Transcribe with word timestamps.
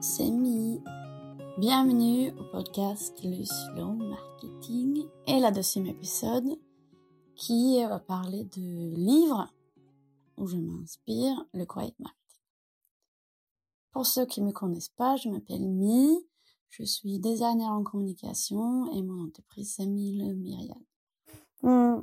c'est 0.00 0.30
Mi. 0.30 0.80
Bienvenue 1.58 2.30
au 2.38 2.44
podcast 2.52 3.18
Le 3.24 3.44
Slow 3.44 3.94
Marketing 3.94 5.04
et 5.26 5.40
la 5.40 5.50
deuxième 5.50 5.86
épisode 5.86 6.56
qui 7.34 7.84
va 7.84 7.98
parler 7.98 8.44
de 8.44 8.94
livres 8.94 9.52
où 10.36 10.46
je 10.46 10.56
m'inspire, 10.56 11.44
le 11.52 11.64
Quiet 11.64 11.94
Marketing. 11.98 12.38
Pour 13.90 14.06
ceux 14.06 14.24
qui 14.24 14.40
ne 14.40 14.46
me 14.46 14.52
connaissent 14.52 14.90
pas, 14.90 15.16
je 15.16 15.28
m'appelle 15.30 15.68
Mi, 15.68 16.24
je 16.70 16.84
suis 16.84 17.18
designer 17.18 17.72
en 17.72 17.82
communication 17.82 18.92
et 18.92 19.02
mon 19.02 19.24
entreprise 19.24 19.74
c'est 19.74 19.86
Mille 19.86 20.32
Myriad. 20.36 20.78
Hmm. 21.62 22.02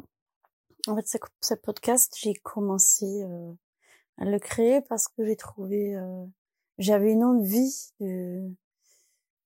En 0.88 0.96
fait, 0.96 1.18
ce 1.41 1.54
podcast, 1.54 2.14
j'ai 2.20 2.34
commencé 2.34 3.23
euh, 3.23 3.54
à 4.18 4.26
le 4.26 4.38
créer 4.38 4.82
parce 4.82 5.07
que 5.07 5.26
j'ai 5.26 5.38
trouvé 5.38 5.96
euh, 5.96 6.26
j'avais 6.77 7.11
une 7.11 7.23
envie 7.23 7.91
de, 7.99 8.52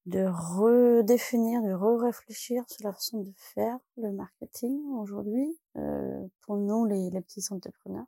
de 0.06 0.26
redéfinir, 0.26 1.62
de 1.62 1.74
re-réfléchir 1.74 2.64
sur 2.70 2.88
la 2.88 2.94
façon 2.94 3.20
de 3.22 3.32
faire 3.36 3.78
le 3.98 4.12
marketing 4.12 4.80
aujourd'hui 4.94 5.58
euh, 5.78 6.28
pour 6.42 6.58
nous 6.58 6.86
les, 6.86 7.10
les 7.10 7.22
petits 7.22 7.46
entrepreneurs 7.52 8.08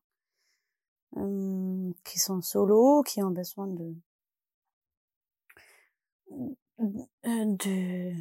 euh, 1.17 1.91
qui 2.03 2.19
sont 2.19 2.41
solo, 2.41 3.03
qui 3.03 3.21
ont 3.21 3.31
besoin 3.31 3.67
de 3.67 3.93
de 7.27 8.13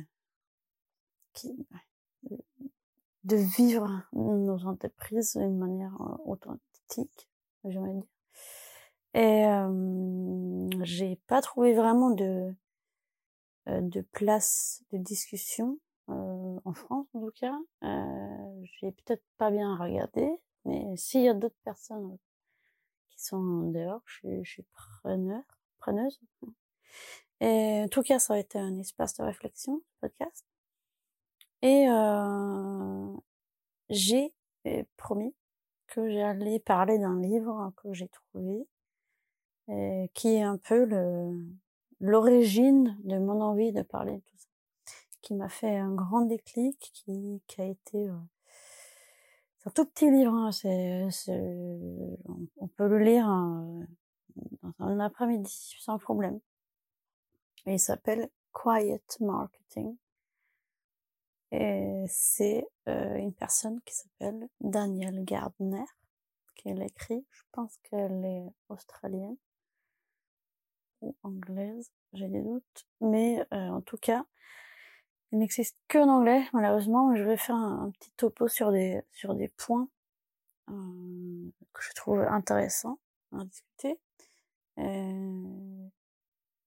de 3.25 3.37
vivre 3.37 4.03
nos 4.13 4.67
entreprises 4.67 5.37
d'une 5.37 5.59
manière 5.59 5.95
authentique, 6.25 7.29
j'aimerais 7.65 7.95
dire. 7.95 8.20
Et 9.15 9.45
euh, 9.47 10.69
j'ai 10.83 11.17
pas 11.27 11.43
trouvé 11.43 11.75
vraiment 11.75 12.11
de 12.11 12.55
de 13.67 14.01
place 14.01 14.83
de 14.91 14.99
discussion 14.99 15.79
euh, 16.09 16.59
en 16.65 16.73
France 16.73 17.07
en 17.15 17.21
tout 17.21 17.33
cas. 17.33 17.57
Euh, 17.85 18.65
j'ai 18.81 18.93
peut-être 18.93 19.25
pas 19.39 19.51
bien 19.51 19.77
regardé, 19.77 20.29
mais 20.65 20.97
s'il 20.97 21.23
y 21.23 21.29
a 21.29 21.35
d'autres 21.35 21.61
personnes 21.65 22.17
qui 23.11 23.23
sont 23.23 23.71
dehors, 23.71 24.03
je 24.07 24.43
je 24.43 24.51
suis 24.51 24.65
preneur, 24.73 25.43
preneuse. 25.79 26.21
Et 27.41 27.83
en 27.85 27.89
tout 27.89 28.03
cas, 28.03 28.19
ça 28.19 28.35
a 28.35 28.39
été 28.39 28.59
un 28.59 28.79
espace 28.79 29.17
de 29.17 29.23
réflexion, 29.25 29.81
podcast. 30.01 30.45
Et 31.63 31.89
euh, 31.89 33.13
j'ai 33.89 34.35
promis 34.97 35.35
que 35.87 36.11
j'allais 36.11 36.61
parler 36.61 36.99
d'un 36.99 37.21
livre 37.21 37.73
que 37.77 37.93
j'ai 37.93 38.09
trouvé 38.09 38.67
qui 40.15 40.35
est 40.35 40.43
un 40.43 40.57
peu 40.57 40.89
l'origine 42.01 42.97
de 43.05 43.19
mon 43.19 43.41
envie 43.41 43.73
de 43.73 43.83
parler 43.83 44.15
de 44.15 44.21
tout 44.21 44.37
ça, 44.37 44.49
qui 45.23 45.35
m'a 45.35 45.49
fait 45.49 45.77
un 45.77 45.95
grand 45.95 46.23
déclic, 46.23 46.79
qui, 46.95 47.43
qui 47.47 47.61
a 47.61 47.67
été 47.67 48.09
euh, 48.09 48.17
c'est 49.59 49.69
un 49.69 49.73
tout 49.73 49.85
petit 49.85 50.11
livre, 50.11 50.33
hein, 50.33 50.53
c'est, 50.53 51.07
on, 52.57 52.67
peut 52.69 52.89
le 52.89 52.99
lire 52.99 53.27
hein, 53.27 53.87
un 54.79 55.01
après-midi 55.01 55.77
sans 55.79 55.99
problème. 55.99 56.41
Et 57.67 57.75
il 57.75 57.79
s'appelle 57.79 58.31
Quiet 58.53 59.03
Marketing. 59.21 59.99
Et 61.53 62.05
c'est 62.09 62.67
euh, 62.89 63.17
une 63.17 63.35
personne 63.35 63.83
qui 63.83 63.95
s'appelle 63.95 64.49
Danielle 64.61 65.25
Gardner 65.25 65.85
qui 66.57 66.73
l'écrit. 66.73 67.27
Je 67.31 67.43
pense 67.53 67.77
qu'elle 67.83 68.25
est 68.25 68.47
australienne 68.71 69.37
ou 71.01 71.15
anglaise, 71.23 71.91
j'ai 72.13 72.29
des 72.29 72.43
doutes. 72.43 72.87
Mais 73.01 73.41
euh, 73.53 73.69
en 73.69 73.81
tout 73.81 73.97
cas, 73.97 74.25
il 75.33 75.39
n'existe 75.39 75.77
qu'en 75.89 76.09
anglais, 76.09 76.45
malheureusement. 76.53 77.15
Je 77.15 77.23
vais 77.23 77.37
faire 77.37 77.57
un, 77.57 77.91
petit 77.93 78.11
topo 78.13 78.49
sur 78.49 78.73
des, 78.73 79.01
sur 79.13 79.35
des 79.35 79.49
points 79.49 79.89
euh, 80.71 81.51
que 81.73 81.83
je 81.83 81.93
trouve 81.95 82.21
intéressants 82.21 82.99
à 83.33 83.45
discuter. 83.45 83.99
Euh, 84.79 85.89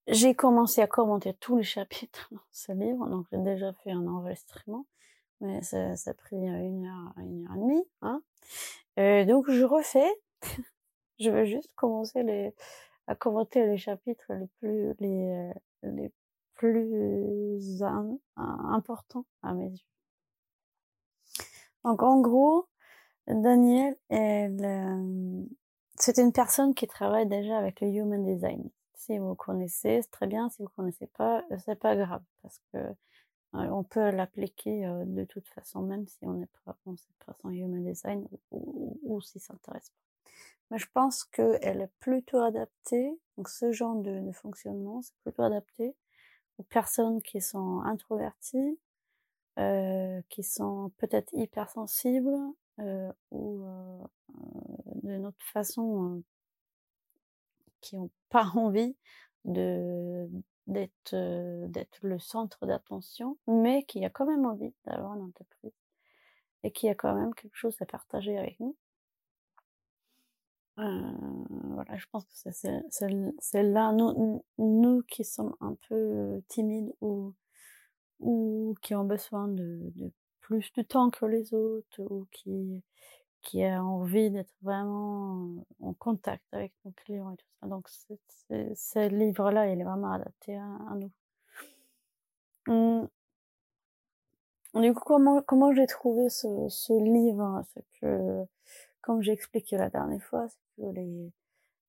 j'ai 0.07 0.35
commencé 0.35 0.81
à 0.81 0.87
commenter 0.87 1.33
tous 1.33 1.57
les 1.57 1.63
chapitres 1.63 2.27
dans 2.31 2.41
ce 2.51 2.71
livre, 2.71 3.07
donc 3.07 3.25
j'ai 3.31 3.37
déjà 3.37 3.73
fait 3.73 3.91
un 3.91 4.05
enregistrement, 4.07 4.85
mais 5.39 5.61
ça, 5.61 5.95
ça 5.95 6.11
a 6.11 6.13
pris 6.13 6.35
une 6.35 6.85
heure, 6.85 7.13
une 7.17 7.45
heure 7.45 7.55
et 7.55 7.59
demie. 7.59 7.87
Hein. 8.01 8.21
Euh, 8.99 9.25
donc 9.25 9.49
je 9.49 9.63
refais. 9.63 10.11
je 11.19 11.29
vais 11.29 11.45
juste 11.45 11.73
commencer 11.75 12.23
les, 12.23 12.53
à 13.07 13.15
commenter 13.15 13.65
les 13.65 13.77
chapitres 13.77 14.31
les 14.33 14.47
plus 14.59 14.93
les, 14.99 15.53
euh, 15.83 15.91
les 15.91 16.11
plus 16.55 17.83
importants 18.35 19.25
à 19.41 19.53
mes 19.53 19.69
yeux. 19.69 19.77
Donc 21.83 22.01
en 22.01 22.21
gros, 22.21 22.67
Daniel, 23.27 23.97
elle, 24.09 24.63
euh, 24.63 25.45
c'est 25.95 26.17
une 26.17 26.31
personne 26.31 26.73
qui 26.73 26.87
travaille 26.87 27.27
déjà 27.27 27.57
avec 27.57 27.81
le 27.81 27.87
human 27.89 28.23
design. 28.23 28.69
Si 28.95 29.17
vous 29.17 29.35
connaissez, 29.35 30.01
c'est 30.01 30.11
très 30.11 30.27
bien. 30.27 30.49
Si 30.49 30.61
vous 30.61 30.69
connaissez 30.69 31.07
pas, 31.07 31.43
c'est 31.65 31.79
pas 31.79 31.95
grave 31.95 32.23
parce 32.41 32.61
que 32.71 32.77
euh, 32.77 32.93
on 33.51 33.83
peut 33.83 34.11
l'appliquer 34.11 34.85
de 35.05 35.25
toute 35.25 35.47
façon, 35.49 35.81
même 35.81 36.07
si 36.07 36.19
on 36.25 36.33
n'est 36.33 36.49
pas, 36.65 36.77
on 36.85 36.95
sait 36.95 37.13
pas 37.25 37.33
son 37.41 37.49
human 37.49 37.83
design 37.83 38.25
ou, 38.51 39.19
si 39.21 39.39
ça 39.39 39.53
pas. 39.63 39.79
Je 40.75 40.85
pense 40.93 41.23
qu'elle 41.25 41.81
est 41.81 41.91
plutôt 41.99 42.39
adaptée, 42.39 43.19
donc 43.37 43.49
ce 43.49 43.71
genre 43.71 43.95
de, 43.95 44.19
de 44.21 44.31
fonctionnement, 44.31 45.01
c'est 45.01 45.15
plutôt 45.23 45.43
adapté 45.43 45.95
aux 46.57 46.63
personnes 46.63 47.21
qui 47.21 47.41
sont 47.41 47.81
introverties, 47.81 48.79
euh, 49.59 50.21
qui 50.29 50.43
sont 50.43 50.91
peut-être 50.97 51.29
hypersensibles, 51.33 52.37
euh, 52.79 53.11
ou 53.31 53.65
euh, 53.65 54.03
d'une 55.03 55.25
autre 55.27 55.45
façon, 55.53 56.17
euh, 56.17 56.23
qui 57.81 57.97
n'ont 57.97 58.09
pas 58.29 58.45
envie 58.55 58.95
de 59.45 60.29
d'être 60.67 61.13
euh, 61.13 61.67
d'être 61.67 61.99
le 62.03 62.19
centre 62.19 62.65
d'attention, 62.65 63.37
mais 63.47 63.83
qui 63.83 64.03
a 64.05 64.09
quand 64.09 64.25
même 64.25 64.45
envie 64.45 64.73
d'avoir 64.85 65.13
une 65.15 65.23
entreprise 65.23 65.73
et 66.63 66.71
qui 66.71 66.89
a 66.89 66.95
quand 66.95 67.15
même 67.15 67.33
quelque 67.35 67.55
chose 67.55 67.75
à 67.81 67.85
partager 67.85 68.37
avec 68.37 68.59
nous. 68.59 68.75
Euh, 70.79 71.13
voilà, 71.75 71.95
je 71.97 72.05
pense 72.11 72.25
que 72.25 72.49
c'est 72.51 73.63
là, 73.63 73.91
nous, 73.91 74.43
nous 74.57 75.03
qui 75.03 75.23
sommes 75.23 75.55
un 75.59 75.75
peu 75.87 76.41
timides 76.47 76.91
ou, 76.99 77.33
ou 78.19 78.73
qui 78.81 78.95
ont 78.95 79.05
besoin 79.05 79.47
de, 79.47 79.91
de 79.95 80.11
plus 80.41 80.71
de 80.73 80.81
temps 80.81 81.11
que 81.11 81.25
les 81.27 81.53
autres 81.53 82.01
ou 82.01 82.25
qui, 82.31 82.81
qui 83.41 83.63
a 83.63 83.83
envie 83.83 84.31
d'être 84.31 84.53
vraiment 84.63 85.63
en 85.79 85.93
contact 85.93 86.43
avec 86.51 86.73
nos 86.85 86.91
clients 86.91 87.31
et 87.33 87.37
tout 87.37 87.45
ça. 87.61 87.67
Donc, 87.67 87.87
ce 87.89 89.07
livre-là, 89.09 89.69
il 89.69 89.79
est 89.79 89.83
vraiment 89.83 90.13
adapté 90.13 90.55
à, 90.55 90.65
à 90.65 90.95
nous. 90.95 91.11
Hum. 92.67 93.07
Du 94.73 94.91
coup, 94.95 95.03
comment, 95.05 95.43
comment 95.43 95.71
j'ai 95.71 95.85
trouvé 95.85 96.29
ce, 96.29 96.67
ce 96.67 96.93
livre? 96.93 97.63
C'est 97.73 97.85
que, 98.01 98.43
comme 99.03 99.21
j'ai 99.21 99.33
expliqué 99.33 99.77
la 99.77 99.89
dernière 99.89 100.23
fois, 100.23 100.47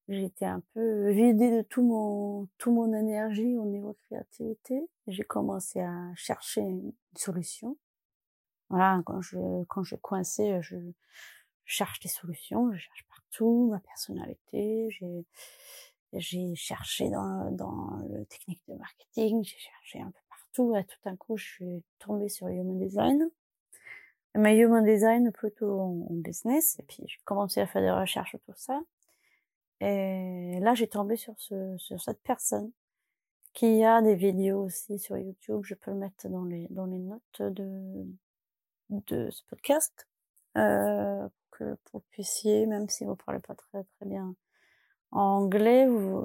j'étais 0.08 0.44
un 0.44 0.60
peu 0.75 1.10
vidée 1.10 1.50
de 1.50 1.62
tout 1.62 1.82
mon, 1.82 2.48
tout 2.58 2.72
mon 2.72 2.92
énergie 2.92 3.56
au 3.56 3.64
niveau 3.64 3.97
créativité. 4.06 4.91
J'ai 5.06 5.22
commencé 5.22 5.80
à 5.80 6.12
chercher 6.16 6.60
une 6.60 6.92
solution. 7.16 7.78
Voilà, 8.69 9.00
quand 9.06 9.20
je, 9.20 9.64
quand 9.69 9.84
je 9.84 9.94
coincais, 9.94 10.60
je 10.60 10.76
cherche 11.64 12.00
des 12.00 12.08
solutions, 12.08 12.72
je 12.72 12.78
cherche 12.78 13.06
partout, 13.08 13.69
ma 13.70 13.78
personnalité, 13.78 14.88
j'ai, 14.90 15.25
j'ai 16.14 16.55
cherché 16.56 17.11
dans, 17.11 17.50
dans 17.52 17.96
le 18.08 18.26
technique 18.26 18.62
de 18.66 18.75
marketing, 18.75 19.44
j'ai 19.44 19.58
cherché 19.58 20.00
un 20.00 20.11
peu 20.11 20.20
partout, 20.28 20.75
et 20.76 20.84
tout 20.84 20.99
d'un 21.05 21.16
coup, 21.16 21.37
je 21.37 21.44
suis 21.44 21.84
tombée 22.00 22.28
sur 22.28 22.49
Human 22.49 22.78
Design 22.78 23.31
mais 24.34 24.56
human 24.56 24.84
design 24.84 25.32
plutôt 25.32 25.81
en, 25.81 26.06
business. 26.10 26.78
Et 26.78 26.82
puis 26.84 27.02
j'ai 27.06 27.19
commencé 27.25 27.60
à 27.60 27.66
faire 27.66 27.82
des 27.82 27.90
recherches 27.90 28.36
tout 28.46 28.52
ça. 28.56 28.81
Et 29.81 30.58
là 30.60 30.75
j'ai 30.75 30.88
tombé 30.88 31.16
sur 31.16 31.34
ce 31.38 31.76
sur 31.78 32.00
cette 32.00 32.22
personne 32.22 32.70
qui 33.52 33.84
a 33.84 34.02
des 34.02 34.14
vidéos 34.14 34.64
aussi 34.64 34.98
sur 34.98 35.16
YouTube. 35.19 35.62
Je 35.64 35.75
peux 35.75 35.90
le 35.92 35.98
mettre 35.98 36.28
dans 36.28 36.44
les 36.44 36.66
dans 36.70 36.86
les 36.86 36.98
notes 36.98 37.42
de 37.42 38.06
de 38.90 39.31
ce 39.31 39.42
podcast. 39.44 40.06
Euh, 40.56 41.28
que 41.50 41.76
vous 41.92 42.00
puissiez 42.10 42.66
même 42.66 42.88
si 42.88 43.04
vous 43.04 43.16
parlez 43.16 43.40
pas 43.40 43.54
très 43.54 43.84
très 43.84 44.06
bien 44.06 44.34
anglais 45.10 45.87
vous, 45.87 46.20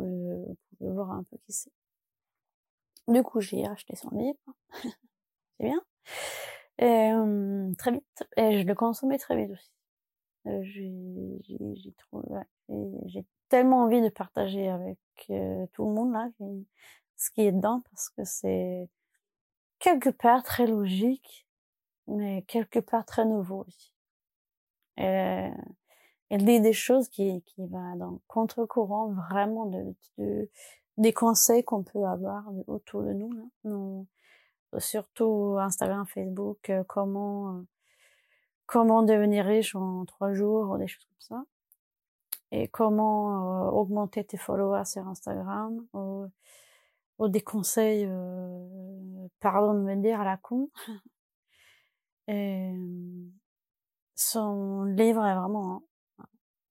vous 0.45 0.57
pouvez 0.77 0.91
voir 0.91 1.11
un 1.11 1.23
peu 1.23 1.37
qui 1.45 1.53
c'est. 1.53 1.71
Du 3.07 3.23
coup 3.23 3.41
j'ai 3.41 3.65
acheté 3.65 3.95
son 3.95 4.09
livre. 4.11 4.39
C'est 5.57 5.65
bien 5.65 5.81
euh, 6.81 7.73
très 7.77 7.91
vite. 7.91 8.23
Et 8.37 8.61
je 8.61 8.65
le 8.65 8.75
consommais 8.75 9.17
très 9.17 9.35
vite 9.35 9.51
aussi. 9.51 9.71
Euh, 10.47 10.63
j'ai 10.63 11.93
ouais, 12.13 13.25
tellement 13.49 13.83
envie 13.83 14.01
de 14.01 14.09
partager 14.09 14.69
avec 14.69 14.97
euh, 15.29 15.65
tout 15.73 15.85
le 15.85 15.93
monde 15.93 16.13
là. 16.13 16.29
ce 17.17 17.31
qui 17.31 17.41
est 17.41 17.51
dedans 17.51 17.83
parce 17.91 18.09
que 18.09 18.23
c'est 18.23 18.89
quelque 19.79 20.09
part 20.09 20.43
très 20.43 20.65
logique, 20.65 21.47
mais 22.07 22.43
quelque 22.43 22.79
part 22.79 23.05
très 23.05 23.25
nouveau 23.25 23.65
aussi. 23.67 23.93
Et, 24.97 25.49
elle 26.31 26.45
dit 26.45 26.61
des 26.61 26.73
choses 26.73 27.09
qui, 27.09 27.41
qui 27.41 27.65
va 27.67 27.95
dans 27.95 28.21
contre-courant 28.27 29.11
vraiment 29.11 29.65
de, 29.65 29.95
de, 30.19 30.49
des 30.97 31.11
conseils 31.11 31.63
qu'on 31.63 31.83
peut 31.83 32.05
avoir 32.05 32.45
autour 32.67 33.01
de 33.01 33.13
nous. 33.13 33.31
Là. 33.33 33.43
Surtout 34.77 35.57
Instagram, 35.59 36.05
Facebook, 36.05 36.69
euh, 36.69 36.83
comment 36.87 37.55
euh, 37.55 37.61
comment 38.65 39.03
devenir 39.03 39.45
riche 39.45 39.75
en 39.75 40.05
trois 40.05 40.33
jours 40.33 40.69
ou 40.69 40.77
des 40.77 40.87
choses 40.87 41.05
comme 41.05 41.21
ça. 41.21 41.43
Et 42.51 42.67
comment 42.67 43.67
euh, 43.67 43.71
augmenter 43.71 44.23
tes 44.23 44.37
followers 44.37 44.85
sur 44.85 45.07
Instagram 45.07 45.85
ou, 45.93 46.27
ou 47.17 47.27
des 47.29 47.41
conseils 47.41 48.07
pardon 49.39 49.73
de 49.73 49.79
me 49.79 49.95
dire 49.95 50.21
à 50.21 50.25
la 50.25 50.37
con. 50.37 50.69
Et 52.27 52.75
son 54.15 54.83
livre 54.83 55.25
est 55.25 55.35
vraiment 55.35 55.83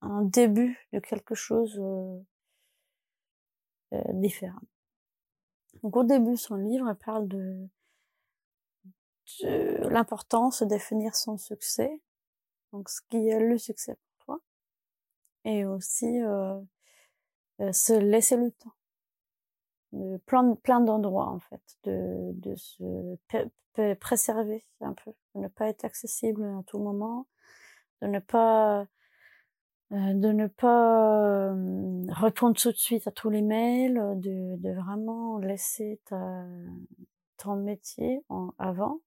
un, 0.01 0.21
début 0.21 0.87
de 0.93 0.99
quelque 0.99 1.35
chose 1.35 1.77
euh, 3.93 3.99
différent. 4.13 4.61
Donc 5.81 5.95
au 5.97 6.03
début 6.03 6.37
son 6.37 6.55
livre 6.55 6.93
parle 6.93 7.27
de 7.27 7.67
l'importance 9.43 10.63
de 10.63 10.67
définir 10.67 11.15
son 11.15 11.37
succès, 11.37 12.01
donc 12.73 12.89
ce 12.89 13.01
qui 13.09 13.29
est 13.29 13.39
le 13.39 13.57
succès 13.57 13.95
pour 13.95 14.25
toi, 14.25 14.39
et 15.45 15.65
aussi 15.65 16.21
euh, 16.21 16.59
euh, 17.61 17.71
se 17.71 17.93
laisser 17.93 18.37
le 18.37 18.51
temps, 18.51 18.73
de 19.93 20.17
plein, 20.25 20.55
plein 20.55 20.81
d'endroits 20.81 21.29
en 21.29 21.39
fait, 21.39 21.61
de, 21.83 22.31
de 22.33 22.55
se 22.55 23.93
préserver 23.95 24.65
un 24.81 24.93
peu, 24.93 25.11
de 25.35 25.41
ne 25.41 25.47
pas 25.47 25.67
être 25.67 25.85
accessible 25.85 26.43
à 26.43 26.63
tout 26.67 26.79
moment, 26.79 27.27
de 28.01 28.07
ne 28.07 28.19
pas 28.19 28.87
euh, 29.91 30.13
de 30.13 30.31
ne 30.31 30.45
pas 30.45 31.51
répondre 32.21 32.55
tout 32.55 32.71
de 32.71 32.77
suite 32.77 33.07
à 33.07 33.11
tous 33.11 33.31
les 33.31 33.41
mails, 33.41 33.95
de, 34.17 34.55
de 34.57 34.71
vraiment 34.71 35.39
laisser 35.39 35.99
ta, 36.05 36.45
ton 37.37 37.55
métier 37.55 38.23
en 38.29 38.53
avant 38.59 38.99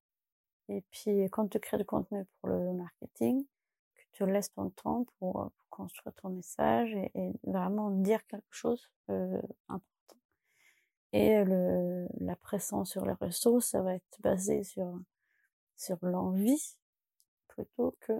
et 0.77 0.85
puis, 0.91 1.29
quand 1.31 1.49
tu 1.49 1.61
crées 1.61 1.79
du 1.79 1.85
contenu 1.85 2.25
pour 2.41 2.49
le 2.49 2.73
marketing, 2.73 3.45
que 3.95 4.03
tu 4.13 4.27
laisses 4.27 4.53
ton 4.53 4.71
temps 4.71 5.05
pour, 5.19 5.43
euh, 5.43 5.49
construire 5.71 6.15
ton 6.15 6.31
message 6.31 6.95
et, 6.95 7.33
vraiment 7.45 7.91
dire 7.91 8.25
quelque 8.27 8.45
chose 8.51 8.91
euh, 9.11 9.41
important. 9.69 10.21
Et 11.13 11.45
le, 11.45 12.07
la 12.21 12.37
pression 12.37 12.85
sur 12.85 13.05
les 13.05 13.15
réseaux, 13.15 13.61
ça 13.61 13.83
va 13.83 13.95
être 13.95 14.21
basé 14.21 14.65
sur, 14.65 14.99
sur 15.77 15.99
l'envie 16.03 16.77
plutôt 17.49 17.97
que, 18.01 18.13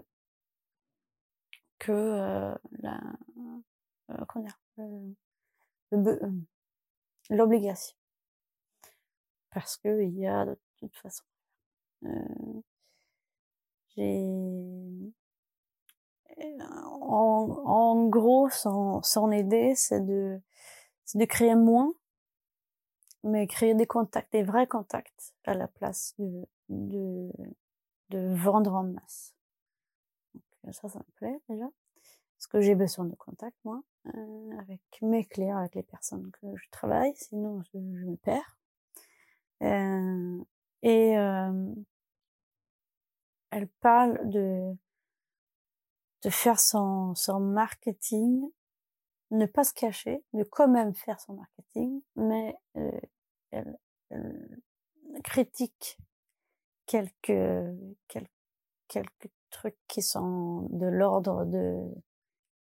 que 1.79 1.91
euh, 1.91 2.55
la, 2.79 2.99
euh, 4.11 4.25
comment 4.27 4.45
dire, 4.45 4.59
l'obligation. 7.29 7.97
Parce 9.51 9.77
que 9.77 10.03
il 10.03 10.17
y 10.17 10.27
a 10.27 10.45
de 10.45 10.59
toute 10.77 10.95
façon 10.97 11.23
j'ai 13.95 15.13
en, 16.61 17.61
en, 17.65 18.07
gros, 18.07 18.49
son, 18.49 19.01
son 19.03 19.31
idée, 19.31 19.73
c'est 19.75 20.01
de, 20.01 20.41
c'est 21.05 21.17
de 21.17 21.25
créer 21.25 21.55
moins, 21.55 21.93
mais 23.23 23.47
créer 23.47 23.75
des 23.75 23.85
contacts, 23.85 24.31
des 24.31 24.43
vrais 24.43 24.67
contacts, 24.67 25.33
à 25.45 25.53
la 25.53 25.67
place 25.67 26.15
de, 26.17 26.45
de, 26.69 27.31
de 28.09 28.35
vendre 28.35 28.73
en 28.73 28.83
masse. 28.83 29.33
Donc, 30.63 30.73
ça, 30.73 30.89
ça 30.89 30.99
me 30.99 31.11
plaît 31.15 31.39
déjà. 31.49 31.69
Parce 32.37 32.47
que 32.47 32.61
j'ai 32.61 32.75
besoin 32.75 33.05
de 33.05 33.15
contacts, 33.15 33.57
moi, 33.63 33.81
euh, 34.07 34.59
avec 34.59 34.81
mes 35.01 35.23
clients, 35.23 35.57
avec 35.57 35.75
les 35.75 35.83
personnes 35.83 36.29
que 36.31 36.47
je 36.55 36.69
travaille, 36.71 37.13
sinon 37.15 37.61
je, 37.61 37.77
je 37.77 38.05
me 38.05 38.17
perds. 38.17 38.57
Euh, 39.61 40.43
et 40.81 41.17
euh, 41.17 41.73
elle 43.53 43.67
parle 43.67 44.19
de 44.29 44.75
faire 46.29 46.59
son, 46.59 47.13
marketing, 47.39 48.41
ne 49.31 49.45
pas 49.45 49.63
se 49.63 49.73
cacher, 49.73 50.23
de 50.33 50.43
quand 50.43 50.67
même 50.67 50.95
faire 50.95 51.19
son 51.19 51.33
marketing, 51.33 52.01
mais 52.15 52.55
euh, 52.77 52.99
elle, 53.51 53.77
critique 55.23 55.97
quelques, 56.87 57.77
quelques, 58.07 59.31
trucs 59.49 59.77
qui 59.87 60.01
sont 60.01 60.67
de 60.71 60.87
l'ordre 60.87 61.45
de 61.45 61.79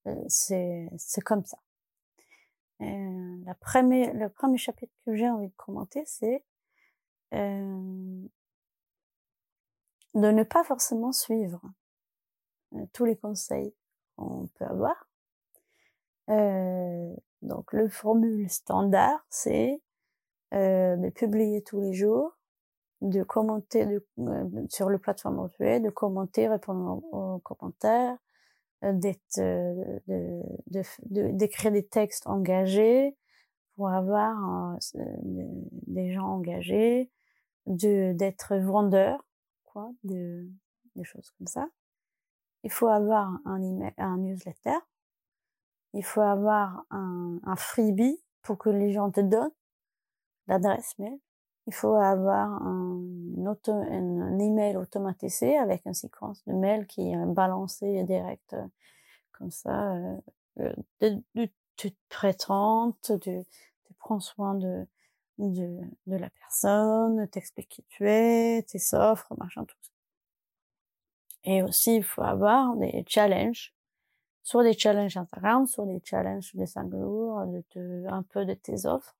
euh, 0.07 0.25
c'est 0.27 1.21
comme 1.23 1.45
ça. 1.45 1.57
Euh, 2.81 2.85
le 2.85 4.27
premier 4.27 4.57
chapitre 4.57 4.93
que 5.05 5.15
j'ai 5.15 5.29
envie 5.29 5.47
de 5.47 5.55
commenter, 5.55 6.03
c'est 6.05 6.43
de 10.13 10.31
ne 10.31 10.43
pas 10.43 10.63
forcément 10.63 11.11
suivre 11.11 11.61
euh, 12.75 12.85
tous 12.93 13.05
les 13.05 13.15
conseils 13.15 13.73
qu'on 14.15 14.47
peut 14.55 14.65
avoir. 14.65 15.07
Euh, 16.29 17.13
donc 17.41 17.73
le 17.73 17.89
formule 17.89 18.49
standard, 18.49 19.25
c'est 19.29 19.81
euh, 20.53 20.97
de 20.97 21.09
publier 21.09 21.61
tous 21.63 21.79
les 21.79 21.93
jours, 21.93 22.37
de 22.99 23.23
commenter 23.23 23.85
euh, 24.19 24.65
sur 24.69 24.89
le 24.89 24.97
plateforme 24.97 25.49
es, 25.61 25.79
de 25.79 25.89
commenter, 25.89 26.49
répondre 26.49 27.01
aux, 27.13 27.39
commentaires, 27.39 28.17
euh, 28.83 28.91
d'être, 28.91 29.39
d'écrire 31.09 31.71
des 31.71 31.85
textes 31.87 32.27
engagés 32.27 33.15
pour 33.77 33.89
avoir 33.89 34.77
des 34.93 36.11
gens 36.11 36.27
engagés, 36.27 37.09
d'être 37.65 38.57
vendeur 38.57 39.23
de, 40.03 40.47
des 40.95 41.03
choses 41.03 41.29
comme 41.37 41.47
ça. 41.47 41.67
Il 42.63 42.71
faut 42.71 42.87
avoir 42.87 43.39
un 43.45 43.61
email, 43.61 43.93
un 43.97 44.17
newsletter. 44.17 44.77
Il 45.93 46.03
faut 46.03 46.21
avoir 46.21 46.85
un, 46.89 47.39
freebie 47.57 48.21
pour 48.43 48.57
que 48.57 48.69
les 48.69 48.91
gens 48.91 49.11
te 49.11 49.19
donnent 49.19 49.51
l'adresse 50.47 50.97
mail. 50.99 51.19
Il 51.67 51.73
faut 51.73 51.95
avoir 51.95 52.49
un, 52.63 53.45
auto, 53.45 53.71
un, 53.71 54.39
email 54.39 54.77
automatisé 54.77 55.57
avec 55.57 55.85
une 55.85 55.93
séquence 55.93 56.43
de 56.45 56.53
mails 56.53 56.87
qui 56.87 57.11
est 57.11 57.25
balancée 57.25 58.03
direct 58.03 58.53
euh, 58.53 58.65
comme 59.33 59.51
ça. 59.51 59.95
Euh, 60.59 60.73
euh, 61.03 61.47
tu 61.75 61.91
te 61.91 61.97
présentes, 62.09 63.11
tu, 63.21 63.43
tu 63.83 63.93
prends 63.99 64.19
soin 64.19 64.55
de, 64.55 64.87
de, 65.49 65.79
de 66.07 66.15
la 66.17 66.29
personne, 66.29 67.27
t'expliques 67.29 67.69
qui 67.69 67.83
tu 67.89 68.07
es, 68.09 68.63
tes 68.63 68.79
offres, 68.93 69.33
machin, 69.37 69.65
tout 69.65 69.75
ça. 69.81 69.91
Et 71.43 71.63
aussi, 71.63 71.97
il 71.97 72.03
faut 72.03 72.21
avoir 72.21 72.75
des 72.75 73.03
challenges, 73.07 73.73
soit 74.43 74.63
des 74.63 74.73
challenges 74.73 75.17
Instagram, 75.17 75.65
soit 75.67 75.85
des 75.85 76.01
challenges 76.03 76.55
de 76.55 76.65
5 76.65 76.91
jours, 76.91 77.39
un 77.39 78.23
peu 78.23 78.45
de 78.45 78.53
tes 78.53 78.85
offres. 78.85 79.15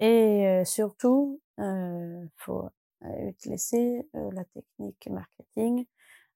Et 0.00 0.48
euh, 0.48 0.64
surtout, 0.64 1.40
euh, 1.60 2.24
faut 2.36 2.68
euh, 3.04 3.28
utiliser 3.28 4.06
euh, 4.16 4.30
la 4.32 4.44
technique 4.44 5.08
marketing 5.10 5.86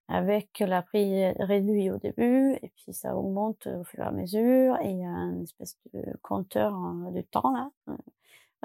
avec 0.09 0.61
la 0.61 0.83
prix 0.83 1.33
réduit 1.33 1.91
au 1.91 1.99
début 1.99 2.55
et 2.63 2.73
puis 2.77 2.93
ça 2.93 3.17
augmente 3.17 3.67
au 3.67 3.83
fur 3.85 4.01
et 4.01 4.07
à 4.07 4.13
mesure 4.13 4.77
et 4.81 4.91
il 4.91 4.99
y 4.99 5.05
a 5.05 5.09
une 5.09 5.43
espèce 5.43 5.77
de 5.95 6.05
compteur 6.23 6.75
hein, 6.75 7.11
de 7.13 7.23
temps 7.23 7.53
là 7.53 7.71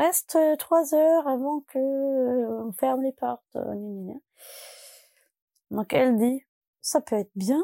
reste 0.02 0.36
euh, 0.36 0.56
trois 0.56 0.94
heures 0.96 1.28
avant 1.28 1.62
que 1.62 1.78
euh, 1.78 2.64
on 2.66 2.72
ferme 2.74 3.04
les 3.04 3.12
portes. 3.12 3.56
Euh, 3.56 4.14
Donc 5.72 5.94
elle 5.94 6.18
dit, 6.18 6.44
ça 6.82 7.02
peut 7.02 7.16
être 7.16 7.32
bien, 7.36 7.64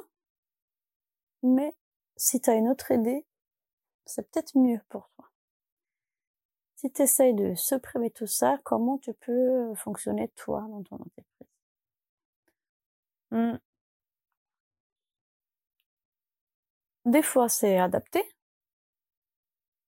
mais 1.43 1.75
si 2.15 2.39
tu 2.41 2.49
as 2.49 2.55
une 2.55 2.67
autre 2.69 2.91
idée, 2.91 3.25
c'est 4.05 4.29
peut-être 4.31 4.57
mieux 4.57 4.79
pour 4.89 5.09
toi. 5.15 5.25
Si 6.75 6.91
tu 6.91 7.01
essayes 7.01 7.33
de 7.33 7.55
supprimer 7.55 8.11
tout 8.11 8.27
ça, 8.27 8.59
comment 8.63 8.97
tu 8.99 9.13
peux 9.13 9.73
fonctionner 9.75 10.29
toi 10.35 10.61
dans 10.69 10.83
ton 10.83 10.95
entreprise? 10.95 11.47
Hmm. 13.31 13.57
Des 17.05 17.23
fois, 17.23 17.49
c'est 17.49 17.79
adapté. 17.79 18.23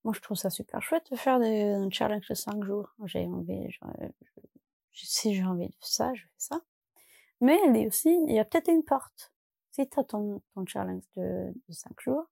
Moi, 0.04 0.14
je 0.14 0.22
trouve 0.22 0.38
ça 0.38 0.50
super 0.50 0.82
chouette 0.82 1.12
de 1.12 1.18
faire 1.18 1.40
des, 1.40 1.64
un 1.64 1.90
challenge 1.90 2.28
de 2.28 2.34
5 2.34 2.64
jours. 2.64 2.94
J'ai 3.06 3.26
envie, 3.26 3.68
si 4.94 5.36
j'ai 5.36 5.44
envie 5.44 5.68
de 5.68 5.76
ça, 5.82 6.14
je 6.14 6.22
fais 6.24 6.30
ça. 6.38 6.62
Mais 7.42 7.58
elle 7.66 7.74
dit 7.74 7.88
aussi, 7.88 8.10
il 8.28 8.34
y 8.34 8.40
a 8.40 8.46
peut-être 8.46 8.70
une 8.70 8.84
porte. 8.84 9.34
Si 9.72 9.88
tu 9.88 10.00
as 10.00 10.04
ton, 10.04 10.42
ton 10.56 10.66
challenge 10.66 11.04
de, 11.16 11.54
de 11.68 11.74
5 11.74 12.00
jours, 12.00 12.26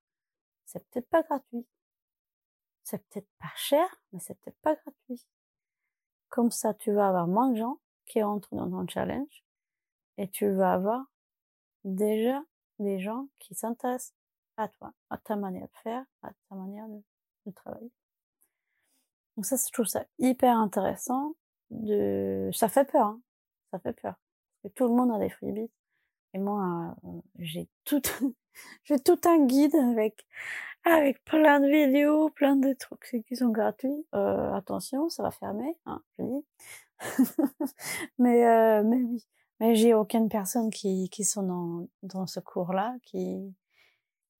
c'est 0.66 0.86
peut-être 0.90 1.10
pas 1.10 1.24
gratuit. 1.24 1.66
C'est 2.84 3.06
peut-être 3.10 3.30
pas 3.40 3.52
cher, 3.56 3.88
mais 4.12 4.20
c'est 4.20 4.40
peut-être 4.40 4.60
pas 4.62 4.76
gratuit. 4.76 5.26
Comme 6.30 6.52
ça, 6.52 6.74
tu 6.74 6.94
vas 6.94 7.10
avoir 7.10 7.28
moins 7.28 7.52
de 7.52 7.58
gens 7.58 7.80
qui 8.06 8.24
entrent 8.24 8.56
dans 8.56 8.70
ton 8.70 8.88
challenge 8.88 9.44
et 10.18 10.30
tu 10.30 10.50
vas 10.52 10.74
avoir 10.74 11.06
déjà 11.84 12.42
des 12.80 13.00
gens 13.00 13.28
qui 13.40 13.56
s'intéressent 13.56 14.16
à 14.58 14.68
toi, 14.70 14.94
à 15.10 15.18
ta 15.18 15.36
manière 15.36 15.68
de 15.68 15.78
faire, 15.84 16.06
à 16.22 16.32
ta 16.50 16.56
manière 16.56 16.88
de, 16.88 17.02
de 17.50 17.56
travailler. 17.56 17.92
Donc 19.36 19.46
ça, 19.46 19.56
je 19.56 19.72
trouve 19.72 19.86
ça 19.86 20.06
hyper 20.20 20.58
intéressant. 20.58 21.36
De, 21.70 22.50
ça 22.54 22.70
fait 22.70 22.86
peur, 22.86 23.08
hein. 23.08 23.22
ça 23.72 23.80
fait 23.80 23.94
peur. 23.94 24.16
Tout 24.76 24.88
le 24.88 24.94
monde 24.94 25.12
a 25.12 25.20
des 25.20 25.30
freebies. 25.30 25.72
Et 26.34 26.40
moi, 26.40 26.96
euh, 27.04 27.22
j'ai 27.40 27.68
tout, 27.86 28.02
j'ai 28.84 29.00
tout 29.00 29.20
un 29.26 29.46
guide 29.46 29.76
avec, 29.76 30.26
avec 30.86 31.24
plein 31.24 31.60
de 31.60 31.68
vidéos, 31.68 32.30
plein 32.30 32.56
de 32.56 32.74
trucs 32.74 33.24
qui 33.28 33.36
sont 33.36 33.50
gratuits. 33.50 34.06
Euh, 34.16 34.54
attention, 34.54 35.10
ça 35.10 35.24
va 35.24 35.32
fermer, 35.32 35.78
hein, 35.86 36.02
mais, 38.18 38.46
euh, 38.46 38.84
mais 38.84 38.98
oui. 39.04 39.26
Mais 39.60 39.76
j'ai 39.76 39.96
aucune 39.96 40.30
personne 40.30 40.70
qui, 40.70 41.10
qui 41.10 41.24
sont 41.24 41.42
dans, 41.42 41.88
dans 42.04 42.28
ce 42.28 42.40
cours-là, 42.40 42.96
qui, 43.02 43.56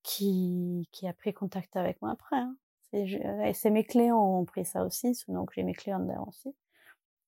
qui, 0.04 0.88
qui 0.92 1.08
a 1.08 1.14
pris 1.14 1.34
contact 1.34 1.76
avec 1.76 2.00
moi 2.04 2.12
après. 2.12 2.38
Hein. 2.38 2.56
C'est 2.92 3.70
mes 3.70 3.84
clients 3.84 4.18
ont 4.18 4.46
pris 4.46 4.66
ça 4.66 4.84
aussi, 4.84 5.14
donc 5.28 5.52
j'ai 5.54 5.64
mes 5.64 5.74
clients 5.74 6.00
dedans 6.00 6.26
aussi. 6.28 6.56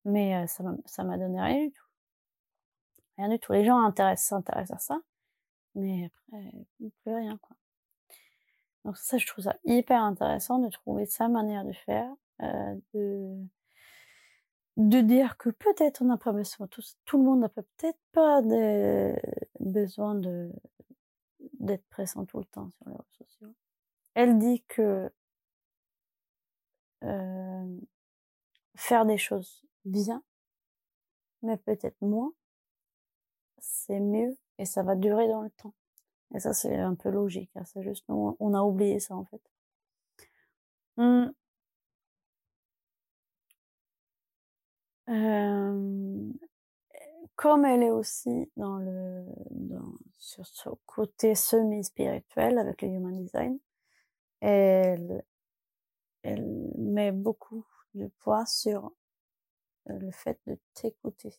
Mais 0.04 0.36
euh, 0.36 0.46
ça 0.46 1.04
m'a 1.04 1.18
donné 1.18 1.40
rien 1.40 1.66
du 1.66 1.72
tout. 1.72 1.84
Rien 3.18 3.28
du 3.28 3.38
tout. 3.38 3.52
Les 3.52 3.64
gens 3.64 3.92
s'intéressent 4.16 4.72
à 4.72 4.78
ça, 4.78 5.00
mais 5.74 6.06
après, 6.06 6.52
plus 6.78 7.14
rien, 7.14 7.36
quoi. 7.38 7.56
Donc 8.84 8.96
ça, 8.96 9.18
je 9.18 9.26
trouve 9.26 9.44
ça 9.44 9.56
hyper 9.64 10.02
intéressant 10.02 10.58
de 10.58 10.68
trouver 10.70 11.04
sa 11.04 11.28
manière 11.28 11.64
de 11.64 11.72
faire, 11.72 12.10
euh, 12.42 12.74
de 12.94 13.36
de 14.76 15.00
dire 15.02 15.36
que 15.36 15.50
peut-être 15.50 16.00
on 16.00 16.06
n'a 16.06 16.16
pas 16.16 16.32
besoin, 16.32 16.66
tout, 16.68 16.82
tout 17.04 17.18
le 17.18 17.24
monde 17.24 17.40
n'a 17.40 17.50
peut-être 17.50 17.98
pas 18.12 18.40
besoin 19.60 20.14
de 20.14 20.50
d'être 21.58 21.84
présent 21.90 22.24
tout 22.24 22.38
le 22.38 22.44
temps 22.46 22.70
sur 22.70 22.88
les 22.88 22.92
réseaux 22.92 23.24
sociaux. 23.24 23.54
Elle 24.14 24.38
dit 24.38 24.62
que 24.68 25.12
euh, 27.04 27.78
faire 28.76 29.06
des 29.06 29.18
choses 29.18 29.64
bien, 29.84 30.22
mais 31.42 31.56
peut-être 31.56 32.00
moins, 32.00 32.32
c'est 33.58 34.00
mieux 34.00 34.36
et 34.58 34.64
ça 34.64 34.82
va 34.82 34.94
durer 34.96 35.28
dans 35.28 35.42
le 35.42 35.50
temps. 35.50 35.74
Et 36.34 36.40
ça, 36.40 36.52
c'est 36.54 36.76
un 36.76 36.94
peu 36.94 37.10
logique. 37.10 37.50
Hein, 37.56 37.64
c'est 37.64 37.82
juste, 37.82 38.04
on, 38.08 38.36
on, 38.40 38.54
a 38.54 38.62
oublié 38.62 39.00
ça 39.00 39.16
en 39.16 39.24
fait. 39.24 39.42
Euh, 45.10 46.32
comme 47.34 47.64
elle 47.64 47.82
est 47.82 47.90
aussi 47.90 48.50
dans 48.56 48.76
le 48.78 49.24
dans, 49.50 49.94
sur 50.18 50.46
ce 50.46 50.68
côté 50.86 51.34
semi 51.34 51.82
spirituel 51.82 52.58
avec 52.58 52.82
le 52.82 52.88
human 52.88 53.16
design, 53.24 53.58
elle 54.40 55.24
elle 56.22 56.72
met 56.76 57.12
beaucoup 57.12 57.66
de 57.94 58.08
poids 58.18 58.46
sur 58.46 58.92
euh, 59.88 59.98
le 59.98 60.10
fait 60.10 60.38
de 60.46 60.58
t'écouter. 60.74 61.34